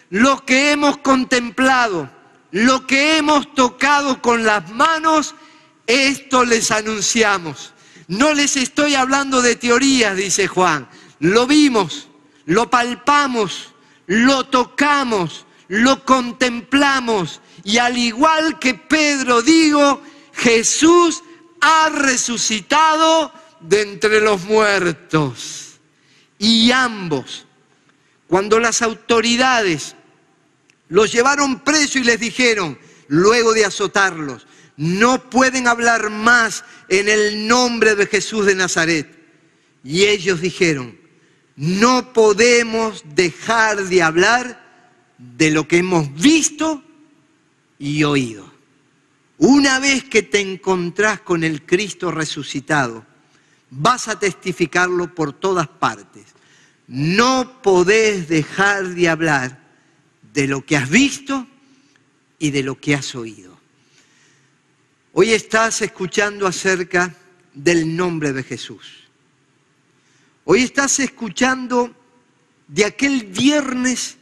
lo 0.10 0.46
que 0.46 0.72
hemos 0.72 0.98
contemplado, 0.98 2.10
lo 2.52 2.86
que 2.88 3.18
hemos 3.18 3.54
tocado 3.54 4.22
con 4.22 4.44
las 4.46 4.70
manos, 4.72 5.36
esto 5.88 6.46
les 6.46 6.72
anunciamos. 6.72 7.74
No 8.08 8.34
les 8.34 8.56
estoy 8.56 8.96
hablando 8.96 9.42
de 9.42 9.56
teorías, 9.56 10.16
dice 10.16 10.48
Juan. 10.48 10.88
Lo 11.20 11.48
vimos, 11.48 12.08
lo 12.46 12.70
palpamos, 12.70 13.74
lo 14.06 14.46
tocamos, 14.46 15.46
lo 15.68 16.06
contemplamos. 16.06 17.42
Y 17.64 17.78
al 17.78 17.98
igual 17.98 18.60
que 18.60 18.76
Pedro 18.76 19.42
digo, 19.42 20.02
Jesús 20.34 21.24
ha 21.62 21.90
resucitado 21.90 23.32
de 23.60 23.82
entre 23.82 24.22
los 24.22 24.44
muertos. 24.44 25.80
Y 26.38 26.72
ambos, 26.72 27.45
cuando 28.28 28.60
las 28.60 28.82
autoridades 28.82 29.96
los 30.90 31.12
llevaron 31.12 31.60
preso 31.60 32.00
y 32.00 32.04
les 32.04 32.20
dijeron, 32.20 32.78
luego 33.08 33.54
de 33.54 33.66
azotarlos, 33.66 34.48
no 34.78 35.30
pueden 35.30 35.68
hablar 35.68 36.10
más 36.10 36.64
en 36.90 37.08
el 37.08 37.48
nombre 37.48 37.96
de 37.96 38.08
Jesús 38.08 38.46
de 38.46 38.56
Nazaret. 38.56 39.08
Y 39.84 40.04
ellos 40.04 40.42
dijeron, 40.42 40.98
no 41.56 42.14
podemos 42.14 43.04
dejar 43.16 43.86
de 43.86 44.04
hablar 44.04 44.66
de 45.18 45.52
lo 45.52 45.68
que 45.68 45.78
hemos 45.78 46.14
visto 46.14 46.84
y 47.80 48.04
oído. 48.04 48.52
Una 49.38 49.80
vez 49.80 50.04
que 50.04 50.24
te 50.24 50.40
encontrás 50.40 51.22
con 51.22 51.44
el 51.44 51.66
Cristo 51.66 52.12
resucitado, 52.12 53.06
vas 53.70 54.08
a 54.08 54.20
testificarlo 54.20 55.14
por 55.14 55.34
todas 55.34 55.68
partes. 55.68 56.35
No 56.88 57.62
podés 57.62 58.28
dejar 58.28 58.90
de 58.90 59.10
hablar 59.10 59.60
de 60.34 60.48
lo 60.48 60.66
que 60.66 60.78
has 60.78 60.90
visto 60.90 61.48
y 62.38 62.52
de 62.52 62.64
lo 62.64 62.80
que 62.80 62.94
has 62.94 63.16
oído. 63.16 63.58
Hoy 65.14 65.32
estás 65.32 65.82
escuchando 65.82 66.46
acerca 66.46 67.16
del 67.54 67.96
nombre 67.96 68.34
de 68.34 68.44
Jesús. 68.44 69.06
Hoy 70.44 70.64
estás 70.64 71.00
escuchando 71.00 71.96
de 72.68 72.86
aquel 72.86 73.26
viernes 73.26 74.18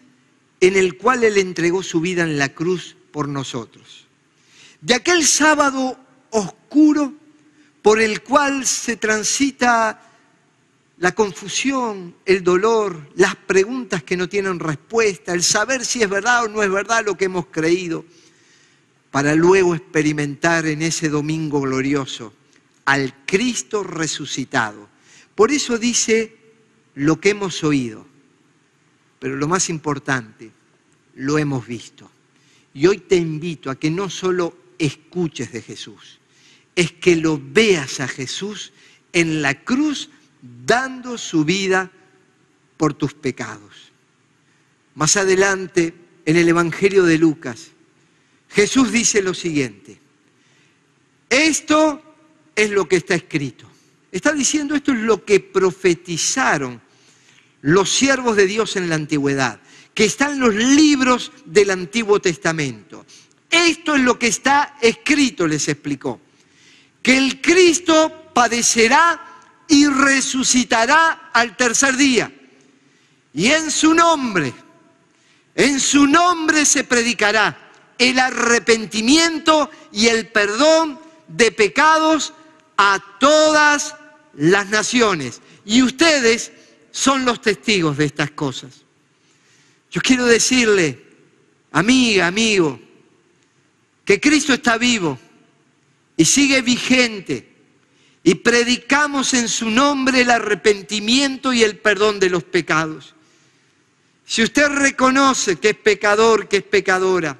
en 0.61 0.77
el 0.77 0.97
cual 0.97 1.23
Él 1.23 1.37
entregó 1.37 1.83
su 1.83 1.99
vida 1.99 2.23
en 2.23 2.37
la 2.37 2.49
cruz 2.49 2.95
por 3.11 3.27
nosotros. 3.27 4.05
De 4.79 4.93
aquel 4.93 5.25
sábado 5.25 5.97
oscuro 6.29 7.13
por 7.81 7.99
el 7.99 8.21
cual 8.21 8.65
se 8.65 8.95
transita 8.95 10.12
la 10.97 11.13
confusión, 11.13 12.15
el 12.25 12.43
dolor, 12.43 13.09
las 13.15 13.35
preguntas 13.35 14.03
que 14.03 14.15
no 14.15 14.29
tienen 14.29 14.59
respuesta, 14.59 15.33
el 15.33 15.43
saber 15.43 15.85
si 15.85 16.01
es 16.01 16.09
verdad 16.09 16.45
o 16.45 16.47
no 16.47 16.61
es 16.63 16.69
verdad 16.69 17.05
lo 17.05 17.17
que 17.17 17.25
hemos 17.25 17.47
creído, 17.47 18.05
para 19.11 19.35
luego 19.35 19.75
experimentar 19.75 20.65
en 20.65 20.81
ese 20.81 21.09
domingo 21.09 21.61
glorioso 21.61 22.33
al 22.85 23.25
Cristo 23.25 23.83
resucitado. 23.83 24.89
Por 25.35 25.51
eso 25.51 25.77
dice 25.77 26.35
lo 26.95 27.19
que 27.19 27.31
hemos 27.31 27.63
oído, 27.63 28.05
pero 29.19 29.35
lo 29.35 29.47
más 29.47 29.69
importante, 29.69 30.51
lo 31.15 31.37
hemos 31.37 31.65
visto. 31.67 32.09
Y 32.73 32.87
hoy 32.87 32.99
te 32.99 33.15
invito 33.15 33.69
a 33.69 33.75
que 33.75 33.91
no 33.91 34.09
solo 34.09 34.57
escuches 34.79 35.51
de 35.51 35.61
Jesús, 35.61 36.19
es 36.75 36.91
que 36.91 37.15
lo 37.15 37.39
veas 37.41 37.99
a 37.99 38.07
Jesús 38.07 38.73
en 39.11 39.41
la 39.41 39.63
cruz 39.63 40.09
dando 40.43 41.17
su 41.17 41.45
vida 41.45 41.89
por 42.75 42.93
tus 42.93 43.13
pecados. 43.13 43.91
Más 44.95 45.15
adelante, 45.15 45.93
en 46.25 46.35
el 46.35 46.49
Evangelio 46.49 47.03
de 47.03 47.17
Lucas, 47.17 47.71
Jesús 48.49 48.91
dice 48.91 49.21
lo 49.21 49.33
siguiente, 49.33 49.99
esto 51.29 52.01
es 52.55 52.69
lo 52.69 52.87
que 52.87 52.97
está 52.97 53.15
escrito. 53.15 53.69
Está 54.11 54.31
diciendo 54.33 54.75
esto 54.75 54.91
es 54.91 54.99
lo 54.99 55.25
que 55.25 55.39
profetizaron 55.39 56.79
los 57.61 57.89
siervos 57.89 58.35
de 58.35 58.45
Dios 58.45 58.75
en 58.75 58.89
la 58.89 58.95
antigüedad, 58.95 59.59
que 59.93 60.05
están 60.05 60.39
los 60.39 60.53
libros 60.53 61.31
del 61.45 61.71
Antiguo 61.71 62.19
Testamento. 62.19 63.05
Esto 63.49 63.95
es 63.95 64.01
lo 64.01 64.19
que 64.19 64.27
está 64.27 64.77
escrito, 64.81 65.47
les 65.47 65.67
explicó, 65.67 66.19
que 67.01 67.17
el 67.17 67.41
Cristo 67.41 68.31
padecerá 68.33 69.32
y 69.73 69.87
resucitará 69.87 71.31
al 71.33 71.57
tercer 71.57 71.97
día. 71.97 72.31
Y 73.33 73.47
en 73.47 73.71
su 73.71 73.95
nombre, 73.95 74.53
en 75.55 75.79
su 75.79 76.05
nombre 76.05 76.63
se 76.63 76.83
predicará 76.83 77.71
el 77.97 78.19
arrepentimiento 78.19 79.71
y 79.91 80.07
el 80.07 80.27
perdón 80.27 80.99
de 81.27 81.51
pecados 81.51 82.33
a 82.77 83.03
todas 83.19 83.95
las 84.35 84.69
naciones. 84.69 85.41
Y 85.65 85.81
ustedes 85.81 86.51
son 86.91 87.25
los 87.25 87.41
testigos 87.41 87.97
de 87.97 88.05
estas 88.05 88.29
cosas. 88.29 88.83
Yo 89.89 90.01
quiero 90.01 90.25
decirle, 90.25 91.03
amiga, 91.71 92.27
amigo, 92.27 92.79
que 94.05 94.19
Cristo 94.19 94.53
está 94.53 94.77
vivo 94.77 95.17
y 96.15 96.25
sigue 96.25 96.61
vigente 96.61 97.52
y 98.23 98.35
predicamos 98.35 99.33
en 99.33 99.49
su 99.49 99.69
nombre 99.69 100.21
el 100.21 100.31
arrepentimiento 100.31 101.51
y 101.51 101.61
el 101.61 101.77
perdón 101.77 102.19
de 102.19 102.29
los 102.29 102.43
pecados. 102.43 103.13
Si 104.25 104.41
usted 104.41 104.67
reconoce 104.67 105.57
que 105.57 105.71
es 105.71 105.75
pecador, 105.75 106.47
que 106.47 106.57
es 106.57 106.63
pecadora, 106.63 107.37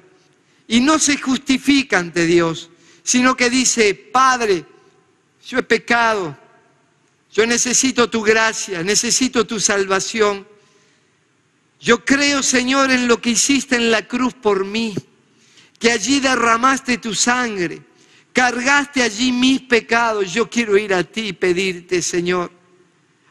y 0.68 0.80
no 0.80 0.98
se 0.98 1.16
justifica 1.16 1.98
ante 1.98 2.26
Dios, 2.26 2.70
sino 3.02 3.34
que 3.34 3.48
dice, 3.48 3.94
Padre, 3.94 4.66
yo 5.46 5.58
he 5.58 5.62
pecado, 5.62 6.36
yo 7.32 7.46
necesito 7.46 8.10
tu 8.10 8.22
gracia, 8.22 8.82
necesito 8.82 9.46
tu 9.46 9.58
salvación. 9.60 10.46
Yo 11.80 12.04
creo, 12.04 12.42
Señor, 12.42 12.90
en 12.90 13.08
lo 13.08 13.20
que 13.20 13.30
hiciste 13.30 13.76
en 13.76 13.90
la 13.90 14.06
cruz 14.06 14.34
por 14.34 14.64
mí, 14.64 14.94
que 15.78 15.90
allí 15.90 16.20
derramaste 16.20 16.98
tu 16.98 17.14
sangre 17.14 17.82
Cargaste 18.34 19.00
allí 19.00 19.30
mis 19.30 19.62
pecados. 19.62 20.34
Yo 20.34 20.50
quiero 20.50 20.76
ir 20.76 20.92
a 20.92 21.04
ti 21.04 21.28
y 21.28 21.32
pedirte, 21.32 22.02
Señor, 22.02 22.50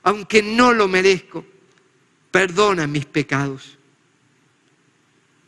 aunque 0.01 0.41
no 0.41 0.73
lo 0.73 0.87
merezco, 0.87 1.45
perdona 2.31 2.87
mis 2.87 3.05
pecados. 3.05 3.77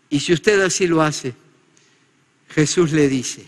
Y 0.09 0.19
si 0.19 0.33
usted 0.33 0.59
así 0.61 0.87
lo 0.87 1.01
hace, 1.01 1.33
Jesús 2.49 2.91
le 2.91 3.07
dice, 3.07 3.45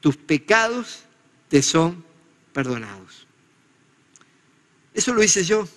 tus 0.00 0.16
pecados 0.16 1.00
te 1.48 1.62
son 1.62 2.04
perdonados. 2.52 3.26
Eso 4.94 5.12
lo 5.12 5.22
hice 5.22 5.44
yo. 5.44 5.68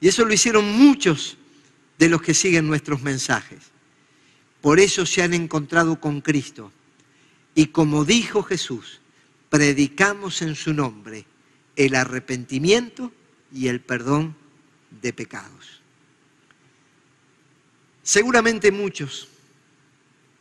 Y 0.00 0.06
eso 0.06 0.24
lo 0.24 0.32
hicieron 0.32 0.64
muchos 0.64 1.36
de 1.98 2.08
los 2.08 2.22
que 2.22 2.32
siguen 2.32 2.68
nuestros 2.68 3.02
mensajes. 3.02 3.58
Por 4.60 4.78
eso 4.78 5.04
se 5.04 5.22
han 5.22 5.34
encontrado 5.34 6.00
con 6.00 6.20
Cristo. 6.20 6.70
Y 7.58 7.66
como 7.66 8.04
dijo 8.04 8.44
Jesús, 8.44 9.00
predicamos 9.50 10.42
en 10.42 10.54
su 10.54 10.72
nombre 10.72 11.26
el 11.74 11.96
arrepentimiento 11.96 13.10
y 13.52 13.66
el 13.66 13.80
perdón 13.80 14.36
de 15.02 15.12
pecados. 15.12 15.80
Seguramente 18.04 18.70
muchos 18.70 19.26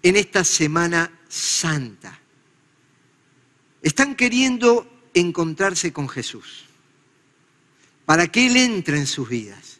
en 0.04 0.16
esta 0.16 0.44
Semana 0.44 1.12
Santa 1.28 2.20
están 3.82 4.14
queriendo 4.14 4.88
encontrarse 5.16 5.92
con 5.92 6.08
Jesús, 6.08 6.66
para 8.06 8.28
que 8.28 8.46
Él 8.46 8.58
entre 8.58 9.00
en 9.00 9.08
sus 9.08 9.28
vidas, 9.28 9.80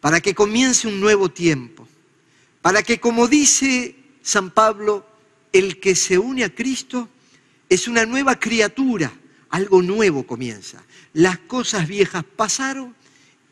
para 0.00 0.22
que 0.22 0.34
comience 0.34 0.88
un 0.88 1.00
nuevo 1.00 1.28
tiempo, 1.28 1.86
para 2.62 2.82
que, 2.82 2.98
como 2.98 3.28
dice 3.28 3.94
San 4.22 4.50
Pablo, 4.50 5.15
el 5.58 5.80
que 5.80 5.94
se 5.94 6.18
une 6.18 6.44
a 6.44 6.54
Cristo 6.54 7.08
es 7.68 7.88
una 7.88 8.04
nueva 8.06 8.38
criatura, 8.38 9.12
algo 9.50 9.82
nuevo 9.82 10.26
comienza. 10.26 10.84
Las 11.12 11.38
cosas 11.38 11.88
viejas 11.88 12.24
pasaron 12.24 12.94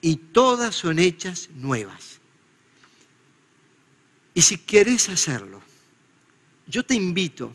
y 0.01 0.17
todas 0.17 0.75
son 0.75 0.99
hechas 0.99 1.49
nuevas. 1.55 2.21
Y 4.35 4.43
si 4.43 4.59
quieres 4.59 5.09
hacerlo, 5.09 5.63
yo 6.67 6.85
te 6.85 6.95
invito 6.95 7.55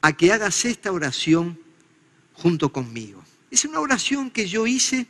a 0.00 0.12
que 0.12 0.32
hagas 0.32 0.64
esta 0.64 0.90
oración 0.90 1.60
junto 2.34 2.72
conmigo. 2.72 3.22
Es 3.50 3.64
una 3.64 3.80
oración 3.80 4.30
que 4.30 4.48
yo 4.48 4.66
hice 4.66 5.06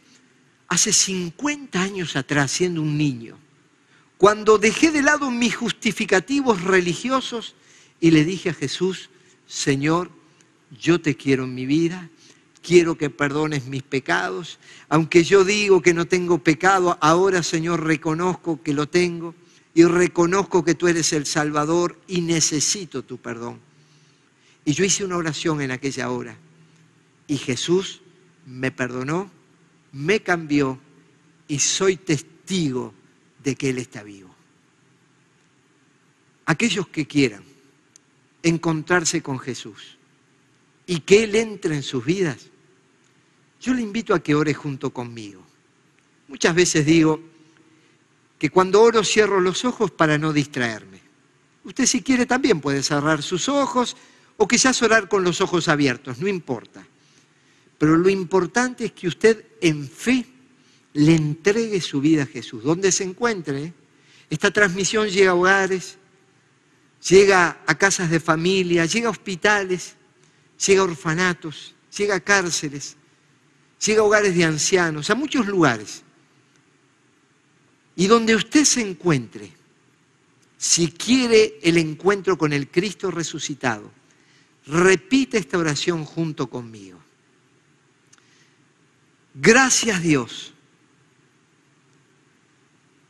hace 0.68 0.92
50 0.92 1.80
años 1.80 2.16
atrás, 2.16 2.50
siendo 2.50 2.82
un 2.82 2.96
niño, 2.96 3.38
cuando 4.18 4.58
dejé 4.58 4.90
de 4.90 5.02
lado 5.02 5.30
mis 5.30 5.56
justificativos 5.56 6.62
religiosos 6.62 7.54
y 8.00 8.10
le 8.10 8.24
dije 8.24 8.50
a 8.50 8.54
Jesús, 8.54 9.10
Señor, 9.46 10.10
yo 10.70 11.00
te 11.00 11.16
quiero 11.16 11.44
en 11.44 11.54
mi 11.54 11.66
vida, 11.66 12.08
quiero 12.62 12.96
que 12.96 13.10
perdones 13.10 13.66
mis 13.66 13.82
pecados, 13.82 14.58
aunque 14.88 15.24
yo 15.24 15.44
digo 15.44 15.82
que 15.82 15.94
no 15.94 16.06
tengo 16.06 16.38
pecado, 16.38 16.96
ahora 17.00 17.42
Señor 17.42 17.84
reconozco 17.84 18.62
que 18.62 18.72
lo 18.72 18.88
tengo 18.88 19.34
y 19.74 19.84
reconozco 19.84 20.64
que 20.64 20.74
tú 20.74 20.88
eres 20.88 21.12
el 21.12 21.26
Salvador 21.26 21.98
y 22.06 22.22
necesito 22.22 23.02
tu 23.02 23.18
perdón. 23.18 23.58
Y 24.64 24.72
yo 24.72 24.84
hice 24.84 25.04
una 25.04 25.16
oración 25.16 25.60
en 25.60 25.70
aquella 25.70 26.10
hora 26.10 26.36
y 27.26 27.36
Jesús 27.36 28.02
me 28.46 28.70
perdonó, 28.70 29.30
me 29.92 30.20
cambió 30.20 30.78
y 31.48 31.58
soy 31.58 31.96
testigo 31.96 32.94
de 33.42 33.56
que 33.56 33.70
Él 33.70 33.78
está 33.78 34.02
vivo. 34.02 34.34
Aquellos 36.46 36.88
que 36.88 37.06
quieran 37.06 37.49
encontrarse 38.42 39.22
con 39.22 39.38
Jesús 39.38 39.98
y 40.86 41.00
que 41.00 41.24
Él 41.24 41.34
entre 41.36 41.74
en 41.74 41.82
sus 41.82 42.04
vidas, 42.04 42.46
yo 43.60 43.74
le 43.74 43.82
invito 43.82 44.14
a 44.14 44.22
que 44.22 44.34
ore 44.34 44.54
junto 44.54 44.90
conmigo. 44.90 45.42
Muchas 46.28 46.54
veces 46.54 46.86
digo 46.86 47.20
que 48.38 48.50
cuando 48.50 48.80
oro 48.80 49.04
cierro 49.04 49.40
los 49.40 49.64
ojos 49.64 49.90
para 49.90 50.16
no 50.16 50.32
distraerme. 50.32 51.00
Usted 51.64 51.84
si 51.84 52.02
quiere 52.02 52.24
también 52.24 52.60
puede 52.60 52.82
cerrar 52.82 53.22
sus 53.22 53.48
ojos 53.48 53.96
o 54.38 54.48
quizás 54.48 54.80
orar 54.82 55.08
con 55.08 55.22
los 55.22 55.42
ojos 55.42 55.68
abiertos, 55.68 56.18
no 56.18 56.26
importa. 56.26 56.86
Pero 57.76 57.98
lo 57.98 58.08
importante 58.08 58.86
es 58.86 58.92
que 58.92 59.08
usted 59.08 59.44
en 59.60 59.86
fe 59.86 60.26
le 60.94 61.14
entregue 61.14 61.80
su 61.80 62.00
vida 62.00 62.22
a 62.22 62.26
Jesús. 62.26 62.64
Donde 62.64 62.92
se 62.92 63.04
encuentre, 63.04 63.74
esta 64.30 64.50
transmisión 64.50 65.08
llega 65.08 65.32
a 65.32 65.34
hogares, 65.34 65.98
llega 67.08 67.62
a 67.66 67.74
casas 67.76 68.10
de 68.10 68.20
familia, 68.20 68.86
llega 68.86 69.08
a 69.08 69.12
hospitales, 69.12 69.96
llega 70.66 70.82
a 70.82 70.84
orfanatos, 70.84 71.74
llega 71.96 72.16
a 72.16 72.20
cárceles, 72.20 72.96
llega 73.84 74.02
a 74.02 74.04
hogares 74.04 74.34
de 74.34 74.44
ancianos, 74.44 75.10
a 75.10 75.14
muchos 75.14 75.46
lugares. 75.46 76.02
Y 77.96 78.06
donde 78.06 78.34
usted 78.34 78.64
se 78.64 78.80
encuentre, 78.80 79.52
si 80.56 80.88
quiere 80.92 81.58
el 81.62 81.78
encuentro 81.78 82.36
con 82.36 82.52
el 82.52 82.68
Cristo 82.70 83.10
resucitado, 83.10 83.90
repite 84.66 85.38
esta 85.38 85.58
oración 85.58 86.04
junto 86.04 86.48
conmigo. 86.48 87.00
Gracias 89.34 90.02
Dios, 90.02 90.52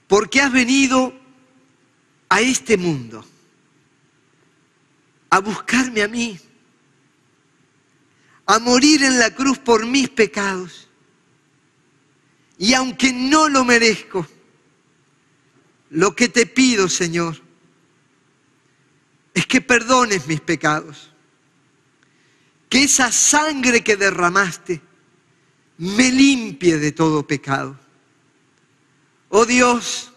porque 0.07 0.41
has 0.41 0.53
venido 0.53 1.13
a 2.29 2.41
este 2.41 2.77
mundo 2.77 3.25
a 5.31 5.39
buscarme 5.39 6.03
a 6.03 6.09
mí, 6.09 6.39
a 8.47 8.59
morir 8.59 9.03
en 9.05 9.19
la 9.19 9.35
cruz 9.35 9.59
por 9.59 9.87
mis 9.87 10.09
pecados. 10.09 10.89
Y 12.59 12.75
aunque 12.75 13.13
no 13.13 13.49
lo 13.49 13.65
merezco, 13.65 14.27
lo 15.91 16.15
que 16.15 16.29
te 16.29 16.47
pido, 16.47 16.89
Señor, 16.89 17.41
es 19.33 19.47
que 19.47 19.61
perdones 19.61 20.27
mis 20.27 20.41
pecados 20.41 21.11
que 22.71 22.85
esa 22.85 23.11
sangre 23.11 23.83
que 23.83 23.97
derramaste 23.97 24.81
me 25.79 26.11
limpie 26.13 26.79
de 26.79 26.93
todo 26.93 27.27
pecado. 27.27 27.77
Oh 29.29 29.45
Dios, 29.45 30.13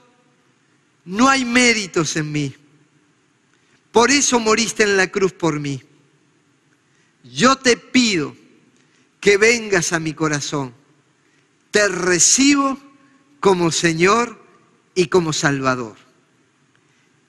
no 1.03 1.27
hay 1.27 1.45
méritos 1.45 2.15
en 2.15 2.31
mí. 2.31 2.55
Por 3.93 4.09
eso 4.09 4.39
moriste 4.39 4.81
en 4.81 4.97
la 4.97 5.11
cruz 5.11 5.33
por 5.33 5.59
mí. 5.59 5.83
Yo 7.23 7.55
te 7.57 7.77
pido 7.77 8.35
que 9.21 9.37
vengas 9.37 9.93
a 9.93 9.99
mi 9.99 10.15
corazón. 10.15 10.73
Te 11.69 11.87
recibo 11.87 12.79
como 13.39 13.71
Señor 13.71 14.43
y 14.95 15.09
como 15.09 15.31
Salvador. 15.31 15.95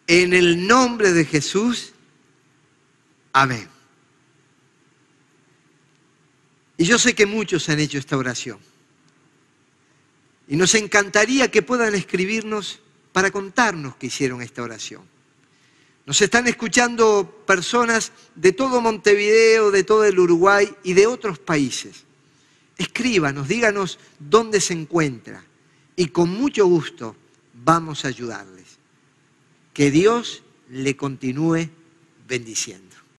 En 0.06 0.32
el 0.32 0.66
nombre 0.66 1.12
de 1.12 1.26
Jesús. 1.26 1.92
Amén. 3.34 3.68
Y 6.78 6.86
yo 6.86 6.98
sé 6.98 7.14
que 7.14 7.26
muchos 7.26 7.68
han 7.68 7.78
hecho 7.78 7.98
esta 7.98 8.16
oración. 8.16 8.58
Y 10.48 10.56
nos 10.56 10.74
encantaría 10.74 11.50
que 11.50 11.60
puedan 11.60 11.94
escribirnos 11.94 12.80
para 13.12 13.30
contarnos 13.30 13.96
que 13.96 14.06
hicieron 14.06 14.40
esta 14.40 14.62
oración. 14.62 15.13
Nos 16.06 16.20
están 16.20 16.46
escuchando 16.46 17.42
personas 17.46 18.12
de 18.34 18.52
todo 18.52 18.80
Montevideo, 18.80 19.70
de 19.70 19.84
todo 19.84 20.04
el 20.04 20.18
Uruguay 20.18 20.68
y 20.82 20.92
de 20.92 21.06
otros 21.06 21.38
países. 21.38 22.04
Escríbanos, 22.76 23.48
díganos 23.48 23.98
dónde 24.18 24.60
se 24.60 24.74
encuentra 24.74 25.44
y 25.96 26.08
con 26.08 26.28
mucho 26.30 26.66
gusto 26.66 27.16
vamos 27.54 28.04
a 28.04 28.08
ayudarles. 28.08 28.78
Que 29.72 29.90
Dios 29.90 30.42
le 30.68 30.96
continúe 30.96 31.70
bendiciendo. 32.28 32.93